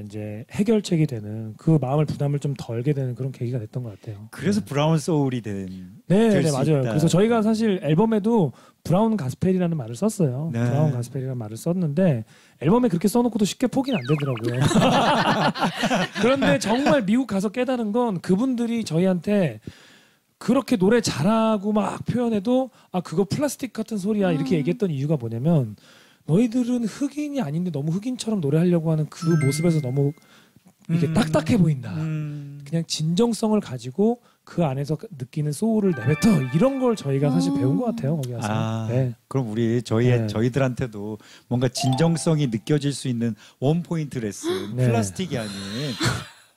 이제 0.05 0.45
해결책이 0.51 1.07
되는 1.07 1.55
그 1.57 1.79
마음을 1.81 2.05
부담을 2.05 2.38
좀 2.38 2.53
덜게 2.55 2.93
되는 2.93 3.15
그런 3.15 3.31
계기가 3.31 3.57
됐던 3.57 3.81
것 3.81 3.99
같아요. 3.99 4.27
그래서 4.29 4.62
brown 4.63 4.99
soul이 4.99 5.41
된. 5.41 5.67
네, 6.07 6.29
될네수 6.29 6.53
맞아요. 6.53 6.81
있다. 6.81 6.89
그래서 6.89 7.07
저희가 7.07 7.41
사실 7.41 7.79
앨범에도 7.81 8.53
brown 8.84 9.17
gospel이라는 9.17 9.75
말을 9.75 9.95
썼어요. 9.95 10.51
네. 10.53 10.63
brown 10.63 10.91
gospel이라는 10.91 11.38
말을 11.38 11.57
썼는데 11.57 12.23
앨범에 12.59 12.88
그렇게 12.88 13.07
써놓고도 13.07 13.45
쉽게 13.45 13.65
포기는 13.65 13.97
안 13.97 14.05
되더라고요. 14.05 14.59
그런데 16.21 16.59
정말 16.59 17.03
미국 17.03 17.25
가서 17.25 17.49
깨달은 17.49 17.93
건 17.93 18.21
그분들이 18.21 18.83
저희한테 18.83 19.59
그렇게 20.38 20.75
노래 20.75 21.01
잘하고 21.01 21.71
막 21.71 22.05
표현해도 22.05 22.69
아 22.91 23.01
그거 23.01 23.23
플라스틱 23.23 23.73
같은 23.73 23.97
소리야 23.97 24.33
이렇게 24.33 24.57
얘기했던 24.57 24.91
이유가 24.91 25.15
뭐냐면 25.15 25.77
너희들은 26.25 26.86
흑인이 26.86 27.41
아닌데 27.41 27.71
너무 27.71 27.91
흑인처럼 27.91 28.41
노래하려고 28.41 28.91
하는 28.91 29.07
그 29.09 29.25
모습에서 29.27 29.81
너무 29.81 30.13
이게 30.89 31.07
음. 31.07 31.13
딱딱해 31.13 31.57
보인다. 31.57 31.93
음. 31.95 32.62
그냥 32.67 32.83
진정성을 32.88 33.59
가지고 33.59 34.21
그 34.43 34.65
안에서 34.65 34.97
느끼는 35.17 35.51
소울을 35.51 35.91
내뱉어 35.91 36.41
이런 36.53 36.79
걸 36.79 36.95
저희가 36.95 37.31
사실 37.31 37.53
배운 37.53 37.77
것 37.77 37.86
같아요 37.86 38.17
거기 38.17 38.33
가서. 38.33 38.47
아, 38.49 38.88
네. 38.89 39.13
그럼 39.27 39.49
우리 39.49 39.81
저희 39.83 40.07
네. 40.09 40.27
저희들한테도 40.27 41.17
뭔가 41.47 41.69
진정성이 41.69 42.47
느껴질 42.47 42.91
수 42.93 43.07
있는 43.07 43.36
원 43.59 43.83
포인트 43.83 44.17
레슨, 44.19 44.75
네. 44.75 44.88
플라스틱이 44.88 45.38
아닌 45.38 45.51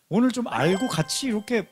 오늘 0.09 0.31
좀 0.31 0.47
알고 0.49 0.89
같이 0.89 1.27
이렇게 1.27 1.69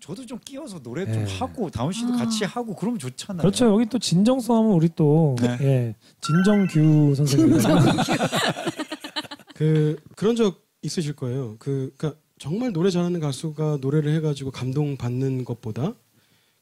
저도 0.00 0.24
좀 0.26 0.38
끼워서 0.44 0.80
노래 0.80 1.04
좀 1.04 1.24
네. 1.24 1.38
하고 1.38 1.70
다운 1.70 1.92
씨도 1.92 2.12
같이 2.12 2.44
하고 2.44 2.74
그러면 2.74 2.98
좋잖아요. 2.98 3.42
그렇죠. 3.42 3.66
여기 3.66 3.86
또 3.86 3.98
진정성 3.98 4.56
하면 4.56 4.72
우리 4.72 4.88
또 4.94 5.34
네. 5.40 5.58
예, 5.60 5.94
진정규 6.20 7.14
선생님. 7.16 7.58
그 9.54 10.00
그런 10.14 10.36
적 10.36 10.64
있으실 10.82 11.16
거예요. 11.16 11.56
그 11.58 11.92
그러니까 11.96 12.20
정말 12.38 12.72
노래 12.72 12.90
잘하는 12.90 13.18
가수가 13.18 13.78
노래를 13.80 14.14
해가지고 14.16 14.52
감동 14.52 14.96
받는 14.96 15.44
것보다 15.44 15.94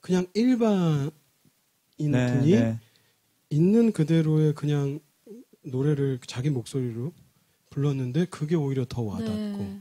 그냥 0.01 0.27
일반인 0.33 1.11
네, 1.99 2.33
분이 2.33 2.51
네. 2.53 2.81
있는 3.51 3.93
그대로의 3.93 4.55
그냥 4.55 4.99
노래를 5.63 6.21
자기 6.27 6.49
목소리로 6.49 7.13
불렀는데 7.69 8.27
그게 8.27 8.55
오히려 8.55 8.87
더 8.89 9.03
와닿고 9.03 9.31
네. 9.33 9.81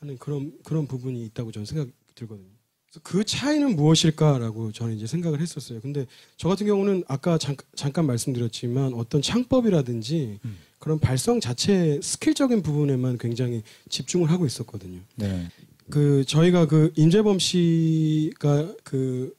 하는 0.00 0.18
그런 0.18 0.52
그런 0.64 0.86
부분이 0.86 1.24
있다고 1.26 1.50
저는 1.50 1.64
생각 1.64 1.88
들거든요. 2.14 2.59
그 3.02 3.22
차이는 3.24 3.76
무엇일까라고 3.76 4.72
저는 4.72 4.96
이제 4.96 5.06
생각을 5.06 5.40
했었어요. 5.40 5.80
근데 5.80 6.06
저 6.36 6.48
같은 6.48 6.66
경우는 6.66 7.04
아까 7.06 7.38
잠, 7.38 7.54
잠깐 7.76 8.06
말씀드렸지만 8.06 8.94
어떤 8.94 9.22
창법이라든지 9.22 10.40
음. 10.44 10.56
그런 10.80 10.98
발성 10.98 11.38
자체 11.40 12.00
스킬적인 12.02 12.62
부분에만 12.62 13.18
굉장히 13.18 13.62
집중을 13.88 14.30
하고 14.30 14.44
있었거든요. 14.44 15.00
네. 15.14 15.48
그 15.88 16.24
저희가 16.26 16.66
그 16.66 16.92
임재범 16.96 17.38
씨가 17.38 18.74
그, 18.82 19.34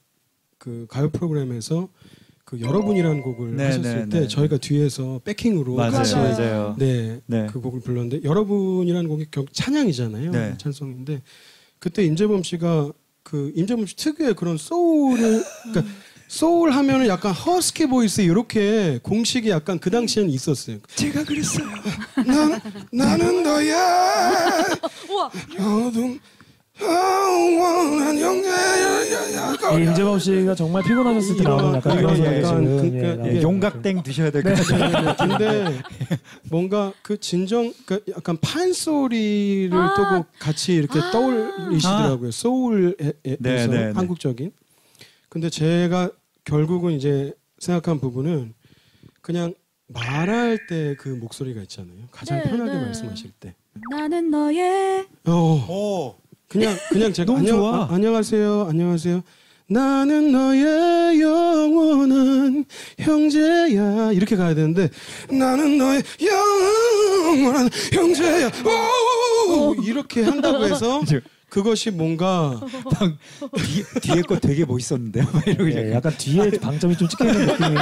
그 0.57 0.85
가요 0.89 1.09
프로그램에서 1.09 1.89
그 2.45 2.59
여러분이라는 2.61 3.21
곡을 3.21 3.55
네, 3.55 3.65
하셨을 3.65 3.81
네, 3.81 4.09
때 4.09 4.19
네. 4.21 4.27
저희가 4.27 4.57
뒤에서 4.57 5.19
백킹으로 5.25 5.75
맞아요, 5.75 5.91
같이 5.91 6.15
맞아요. 6.15 6.75
네, 6.77 7.19
네. 7.25 7.47
그 7.51 7.59
곡을 7.59 7.81
불렀는데 7.81 8.23
여러분이라는 8.23 9.09
곡이 9.09 9.25
경- 9.31 9.45
찬양이잖아요. 9.51 10.31
네. 10.31 10.55
찬송인데 10.57 11.21
그때 11.79 12.05
임재범 12.05 12.43
씨가 12.43 12.91
그 13.23 13.51
임재범 13.55 13.85
씨 13.85 13.95
특유의 13.95 14.35
그런 14.35 14.57
소울을 14.57 15.43
그러니까 15.63 15.93
소울 16.27 16.71
하면은 16.71 17.07
약간 17.07 17.33
husky 17.33 17.87
voice 17.87 18.21
이렇게 18.21 18.99
공식이 19.03 19.49
약간 19.49 19.79
그 19.79 19.89
당시에는 19.91 20.31
있었어요. 20.31 20.77
제가 20.95 21.23
그랬어요. 21.25 21.67
난 22.25 22.61
나는 22.91 23.43
너야. 23.43 24.65
우와. 25.09 25.31
어둠 25.59 26.19
영원한 26.81 28.17
임재범 29.79 30.19
씨가 30.19 30.55
정말 30.55 30.83
피곤하셨을 30.83 31.37
때 31.37 31.43
나오는 31.43 31.75
약간 31.75 31.97
그런 31.97 32.17
예, 32.19 32.41
그- 32.41 33.21
예, 33.25 33.29
이게 33.31 33.41
용각땡 33.41 34.03
드셔야 34.03 34.31
될 34.31 34.43
것 34.43 34.53
같아요. 34.53 35.15
근데 35.37 35.81
뭔가 36.49 36.91
그 37.01 37.17
진정 37.19 37.73
그 37.85 38.03
약간 38.09 38.37
판 38.41 38.73
소리를 38.73 39.71
아. 39.77 39.93
또 39.95 40.25
같이 40.39 40.73
이렇게 40.73 40.99
아. 40.99 41.11
떠올리시더라고요. 41.11 42.31
소울에서 42.31 42.95
네, 43.23 43.37
네, 43.39 43.67
네. 43.67 43.91
한국적인. 43.95 44.51
근데 45.29 45.49
제가 45.49 46.09
결국은 46.43 46.93
이제 46.93 47.33
생각한 47.59 47.99
부분은 47.99 48.53
그냥 49.21 49.53
말할 49.87 50.67
때 50.67 50.95
그 50.97 51.09
목소리가 51.09 51.61
있잖아요. 51.61 51.95
가장 52.11 52.39
네, 52.39 52.49
편하게 52.49 52.73
네. 52.73 52.81
말씀하실 52.85 53.31
때. 53.39 53.55
나는 53.91 54.29
너의 54.31 55.05
어, 55.27 55.31
오. 55.69 56.15
그냥 56.51 56.77
그냥 56.89 57.13
제가 57.13 57.25
너무 57.31 57.39
안녕, 57.39 57.55
좋아. 57.57 57.75
아, 57.83 57.87
안녕하세요, 57.91 58.67
안녕하세요. 58.69 59.21
나는 59.67 60.33
너의 60.33 61.21
영원한 61.21 62.65
형제야 62.99 64.11
이렇게 64.11 64.35
가야 64.35 64.53
되는데 64.53 64.89
나는 65.31 65.77
너의 65.77 66.03
영원한 66.21 67.69
형제야 67.93 68.51
오 68.65 69.73
이렇게 69.81 70.23
한다고 70.23 70.65
해서 70.65 71.01
그것이 71.47 71.91
뭔가 71.91 72.59
방, 72.93 73.17
뒤, 73.57 73.83
뒤에 74.01 74.21
거 74.21 74.37
되게 74.39 74.63
멋있었는데요. 74.65 75.25
예, 75.47 75.91
약간 75.91 75.91
약간 75.91 76.13
뒤에 76.17 76.49
방점이 76.51 76.97
좀 76.97 77.07
찍혀 77.07 77.25
있는 77.27 77.45
느낌이 77.45 77.75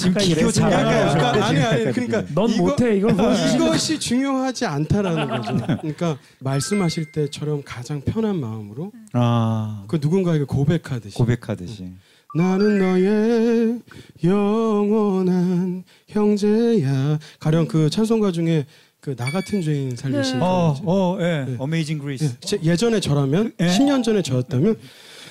지금 0.00 0.20
기교 0.20 0.46
거죠. 0.46 0.62
약간, 0.62 1.42
아니 1.42 1.60
아니 1.60 1.92
그러니까. 1.92 2.24
넌 2.34 2.48
이거- 2.50 2.62
못해 2.62 2.96
이걸 2.96 3.12
이것이 3.54 3.98
중요하지 4.00 4.66
않다라는 4.66 5.28
거죠. 5.28 5.56
그러니까 5.80 6.18
말씀하실 6.40 7.12
때처럼 7.12 7.62
가장 7.64 8.00
편한 8.00 8.40
마음으로 8.40 8.92
아 9.12 9.84
그 9.88 9.98
누군가에게 10.00 10.44
고백하듯이 10.44 11.16
고백하듯이. 11.16 11.92
나는 12.36 12.78
너의 12.78 13.80
영원한 14.24 15.84
형제야. 16.08 17.18
가령 17.40 17.66
그 17.66 17.90
찬송가 17.90 18.32
중에 18.32 18.66
그 19.00 19.16
나 19.16 19.24
같은 19.30 19.62
죄인 19.62 19.96
살리신 19.96 20.38
네. 20.38 20.44
어, 20.44 20.74
분. 20.74 20.84
어, 20.86 21.16
예. 21.20 21.44
네. 21.48 21.56
어메이징 21.58 21.98
그리스. 21.98 22.24
예, 22.24 22.28
제- 22.40 22.60
예전에 22.62 23.00
저라면 23.00 23.52
예? 23.58 23.66
10년 23.66 24.04
전에 24.04 24.20
저였다면 24.22 24.76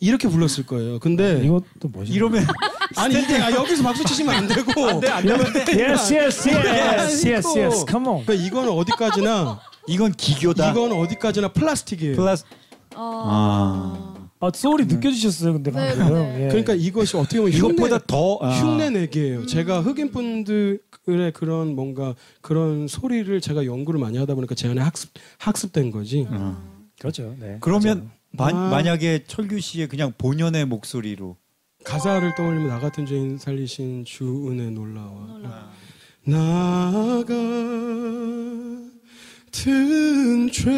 이렇게 0.00 0.28
불렀을 0.28 0.64
거예요. 0.66 0.98
근데 0.98 1.44
이것도 1.44 1.88
뭐지? 1.88 2.12
이러면 2.12 2.46
아니 2.96 3.20
이게 3.20 3.36
아, 3.36 3.50
여기서 3.50 3.82
박수 3.82 4.04
치시면 4.04 4.34
안 4.34 4.46
되고 4.46 4.86
안돼 4.86 5.08
안돼 5.08 5.32
Yes, 5.78 6.14
yes, 6.14 6.48
yes, 6.48 7.28
yes, 7.28 7.58
yes. 7.58 7.84
Come 7.88 8.08
on. 8.08 8.24
그러니까 8.24 8.34
이건 8.34 8.68
어디까지나 8.68 9.60
이건 9.88 10.12
기교다. 10.12 10.70
이건 10.70 10.92
어디까지나 10.92 11.48
플라스틱이에요. 11.48 12.16
플러스 12.16 12.44
어... 12.94 14.14
아 14.40 14.50
소울이 14.54 14.86
느껴지셨어요, 14.86 15.54
근데 15.54 15.72
네, 15.72 15.96
방금. 15.96 16.14
네. 16.14 16.44
예. 16.44 16.48
그러니까 16.48 16.74
이것이 16.74 17.16
어떻게 17.16 17.38
보면 17.38 17.52
이것보다 17.52 17.96
흉내, 17.96 18.04
더 18.06 18.38
아. 18.40 18.50
흉내 18.50 18.90
내기예요. 18.90 19.46
제가 19.46 19.80
흑인 19.80 20.12
분들의 20.12 21.32
그런 21.34 21.74
뭔가 21.74 22.14
그런 22.40 22.86
소리를 22.86 23.40
제가 23.40 23.66
연구를 23.66 23.98
많이 23.98 24.16
하다 24.16 24.36
보니까 24.36 24.54
제 24.54 24.68
안에 24.68 24.80
학습 24.80 25.10
학습된 25.38 25.90
거지. 25.90 26.28
그렇죠. 27.00 27.34
네. 27.40 27.58
그러면 27.60 28.10
마, 28.38 28.48
아. 28.48 28.52
만약에 28.70 29.24
철규 29.26 29.60
씨의 29.60 29.88
그냥 29.88 30.12
본연의 30.16 30.64
목소리로 30.66 31.36
가사를 31.84 32.34
떠올리면 32.36 32.68
나 32.68 32.78
같은 32.78 33.04
죄인 33.04 33.36
살리신 33.36 34.04
주 34.04 34.48
은혜 34.48 34.70
놀라워. 34.70 35.40
나 36.24 37.24
같은 39.50 40.50
죄인 40.52 40.76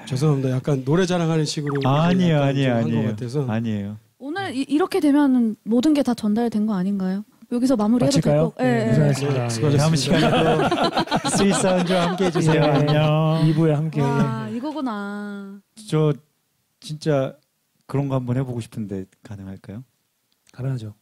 죄송합니다. 0.07 0.51
약간 0.51 0.85
노래 0.85 1.07
자랑하는 1.07 1.45
식으로 1.45 1.81
아니에요, 1.88 2.43
아니에요, 2.43 2.69
좀한것 2.69 2.93
아니에요. 2.93 3.09
같아서 3.11 3.47
아니에요. 3.51 3.97
오늘 4.19 4.55
이, 4.57 4.62
이렇게 4.69 5.01
되면 5.01 5.57
모든 5.64 5.95
게 5.95 6.03
다 6.03 6.14
전달된 6.14 6.66
거 6.66 6.74
아닌가요? 6.74 7.24
여기서 7.51 7.76
마무리해도? 7.76 8.20
되고. 8.20 8.55
예, 8.61 8.64
네, 8.64 8.80
예. 8.80 8.88
고생하셨습니다. 8.88 9.49
수고하셨습니다. 9.49 9.78
다음 9.78 9.96
시간에도 9.96 11.30
Sweet 11.37 11.66
Sound와 11.66 12.09
함께 12.09 12.24
해주세요. 12.26 12.55
예. 12.62 12.66
안녕. 12.66 13.42
2부에 13.46 13.70
함께. 13.70 14.01
와 14.03 14.49
이거구나. 14.51 15.61
저 15.88 16.12
진짜 16.80 17.34
그런 17.86 18.09
거 18.09 18.16
한번 18.16 18.36
해보고 18.36 18.61
싶은데 18.61 19.07
가능할까요? 19.22 19.82
가능하죠. 20.53 20.94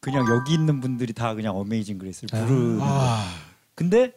그냥 0.00 0.26
여기 0.30 0.54
있는 0.54 0.80
분들이 0.80 1.12
다 1.12 1.34
그냥 1.34 1.56
Amazing 1.56 1.98
Grace를 1.98 2.38
아. 2.38 2.46
부르는 2.46 2.78
거. 2.78 2.84
아, 2.86 3.24
근데 3.74 4.12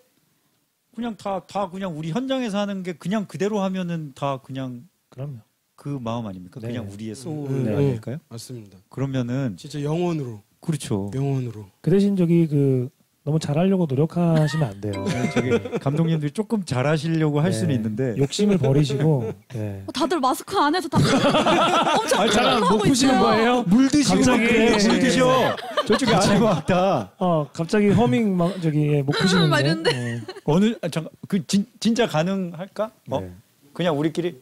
그냥 0.96 1.16
다 1.18 1.42
다 1.46 1.70
그냥 1.70 1.98
우리 1.98 2.12
현장에서 2.12 2.58
하는 2.58 2.84
게 2.84 2.94
그냥 2.94 3.26
그대로 3.26 3.60
하면은 3.62 4.14
다 4.16 4.38
그냥 4.38 4.88
그럼요. 5.10 5.40
그 5.76 5.90
마음 6.02 6.26
아닙니까? 6.26 6.60
네. 6.62 6.68
그냥 6.70 6.90
우리의 6.90 7.16
소울 7.16 7.66
네. 7.66 7.76
아닐까요? 7.76 8.18
맞습니다. 8.30 8.78
그러면은 8.90 9.56
진짜 9.58 9.82
영혼으로 9.84 10.42
그렇죠. 10.68 11.10
영혼으로 11.16 11.66
그 11.80 11.90
대신 11.90 12.18
저기 12.18 12.46
그 12.46 12.90
너무 13.24 13.40
잘하려고 13.40 13.86
노력하시면 13.90 14.70
안 14.70 14.82
돼요. 14.82 14.94
저기 15.34 15.80
감독님들이 15.80 16.32
조금 16.32 16.64
잘하시려고 16.64 17.40
할 17.42 17.52
네. 17.52 17.58
수는 17.58 17.76
있는데 17.76 18.16
욕심을 18.18 18.58
버리시고. 18.58 19.34
네. 19.54 19.84
어, 19.86 19.92
다들 19.92 20.20
마스크 20.20 20.58
안에서 20.58 20.88
다 20.88 20.98
엄청 22.00 22.22
아, 22.22 22.30
잠깐 22.30 22.64
하고 22.64 22.86
있어요. 22.86 23.20
거예요? 23.20 23.64
물 23.64 23.90
드시고 23.90 24.16
갑자기 24.16 24.48
그래, 24.48 24.70
물 24.72 24.96
예. 24.96 25.00
드셔. 25.00 25.56
저쪽에 25.88 26.14
안에 26.14 26.40
막다 26.40 27.12
어 27.18 27.48
갑자기 27.54 27.90
허밍 27.90 28.36
막 28.36 28.62
저기 28.62 28.94
예, 28.94 29.02
못 29.02 29.12
푸시는데. 29.14 30.22
어, 30.46 30.54
어느 30.54 30.76
아, 30.82 30.88
잠깐 30.90 31.10
그 31.28 31.46
진, 31.48 31.66
진짜 31.80 32.08
가능할까? 32.08 32.92
어? 33.10 33.20
네. 33.22 33.32
그냥 33.74 33.98
우리끼리 33.98 34.42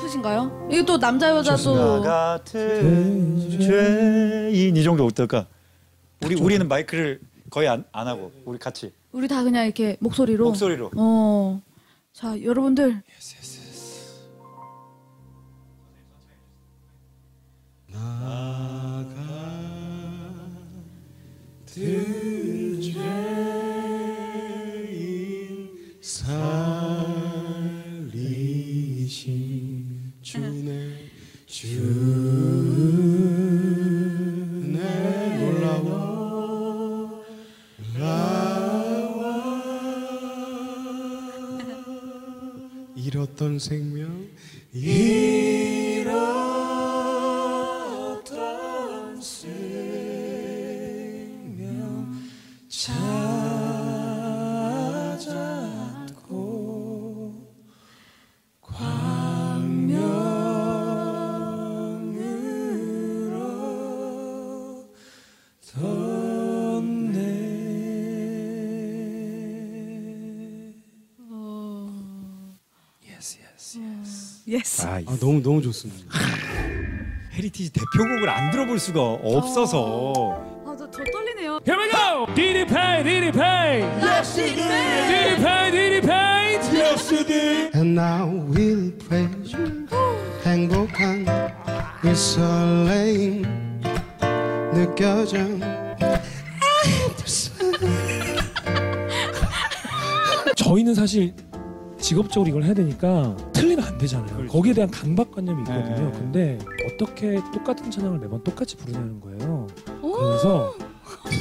높으신가요? 0.00 0.68
이거 0.72 0.84
또 0.84 0.98
남자 0.98 1.30
여자 1.30 1.56
나또 1.56 2.02
같은 2.02 3.60
죄인 3.60 4.76
이 4.76 4.82
정도 4.82 5.04
어떨까? 5.04 5.46
우리 6.24 6.40
우리는 6.40 6.66
마이크를 6.66 7.20
거의 7.50 7.68
안, 7.68 7.84
안 7.92 8.08
하고 8.08 8.32
우리 8.44 8.58
같이 8.58 8.92
우리 9.12 9.28
다 9.28 9.42
그냥 9.42 9.64
이렇게 9.64 9.96
목소리로. 10.00 10.44
목소리로. 10.44 10.90
어. 10.96 11.60
자, 12.12 12.40
여러분들. 12.42 13.02
살리신 21.70 22.29
잃었던 43.40 43.58
생명 43.58 44.28
yes, 74.46 74.46
yes. 74.46 74.48
예스. 74.48 74.86
아, 74.86 75.00
아 75.06 75.16
너무 75.20 75.42
너무 75.42 75.60
좋습니다. 75.62 76.04
헤리티지 77.32 77.72
대표곡을 77.72 78.28
안 78.28 78.50
들어볼 78.50 78.78
수가 78.78 79.00
없어서 79.00 80.12
아, 80.66 80.76
저, 80.78 80.90
저 80.90 81.02
떨리네요. 81.04 81.60
Here 81.66 81.82
we 81.82 81.90
go. 81.90 82.26
디디 82.34 82.66
페이, 82.66 83.02
디디 83.04 83.32
페이. 83.32 83.82
디디 84.34 84.56
페이, 85.42 85.70
디디 85.70 86.00
페이. 86.06 86.20
And 87.74 87.98
now 87.98 88.28
we'll 88.50 88.92
praise 88.98 89.54
you 89.56 89.86
행복한 90.44 91.24
이 92.04 92.14
설레임 92.14 93.42
느껴져 94.72 95.38
저희는 100.56 100.94
사실 100.94 101.34
직업적으로 102.10 102.48
이걸 102.48 102.64
해야 102.64 102.74
되니까 102.74 103.36
틀리면 103.52 103.84
안 103.84 103.96
되잖아요. 103.96 104.48
거기에 104.48 104.72
대한 104.72 104.90
강박관념이 104.90 105.62
있거든요. 105.62 106.10
네. 106.10 106.18
근데 106.18 106.58
어떻게 106.84 107.36
똑같은 107.52 107.88
찬양을 107.88 108.18
매번 108.18 108.42
똑같이 108.42 108.76
부르냐는 108.76 109.20
거예요. 109.20 109.68
그래서 110.02 110.74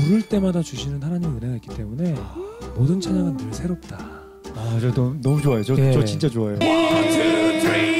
부를 0.05 0.21
때마다 0.21 0.61
주시는 0.61 1.01
하나님의 1.01 1.37
은혜가 1.37 1.55
있기 1.55 1.69
때문에 1.69 2.13
모든 2.75 3.01
찬양은 3.01 3.37
늘 3.37 3.51
새롭다. 3.51 3.97
아, 3.97 4.77
저 4.79 4.93
너무, 4.93 5.19
너무 5.23 5.41
좋아요. 5.41 5.63
저, 5.63 5.73
네. 5.73 5.91
저 5.91 6.05
진짜 6.05 6.29
좋아해요. 6.29 6.59
One, 6.61 7.09
two, 7.09 7.98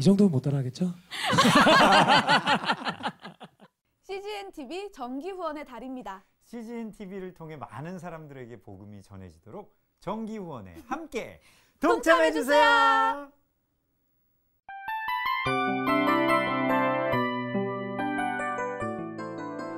이 0.00 0.02
정도는 0.02 0.32
못 0.32 0.40
따라하겠죠? 0.40 0.94
CGN 4.00 4.50
TV 4.50 4.90
정기 4.92 5.28
후원의 5.28 5.66
달입니다. 5.66 6.24
CGN 6.42 6.90
TV를 6.92 7.34
통해 7.34 7.56
많은 7.56 7.98
사람들에게 7.98 8.62
복음이 8.62 9.02
전해지도록 9.02 9.76
정기 10.00 10.38
후원에 10.38 10.74
함께 10.88 11.42
동참해 11.80 12.32
주세요. 12.32 13.30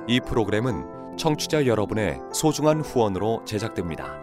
이 0.07 0.21
프로그램은 0.21 1.17
청취자 1.17 1.67
여러분의 1.67 2.17
소중한 2.33 2.79
후원으로 2.79 3.43
제작됩니다. 3.43 4.22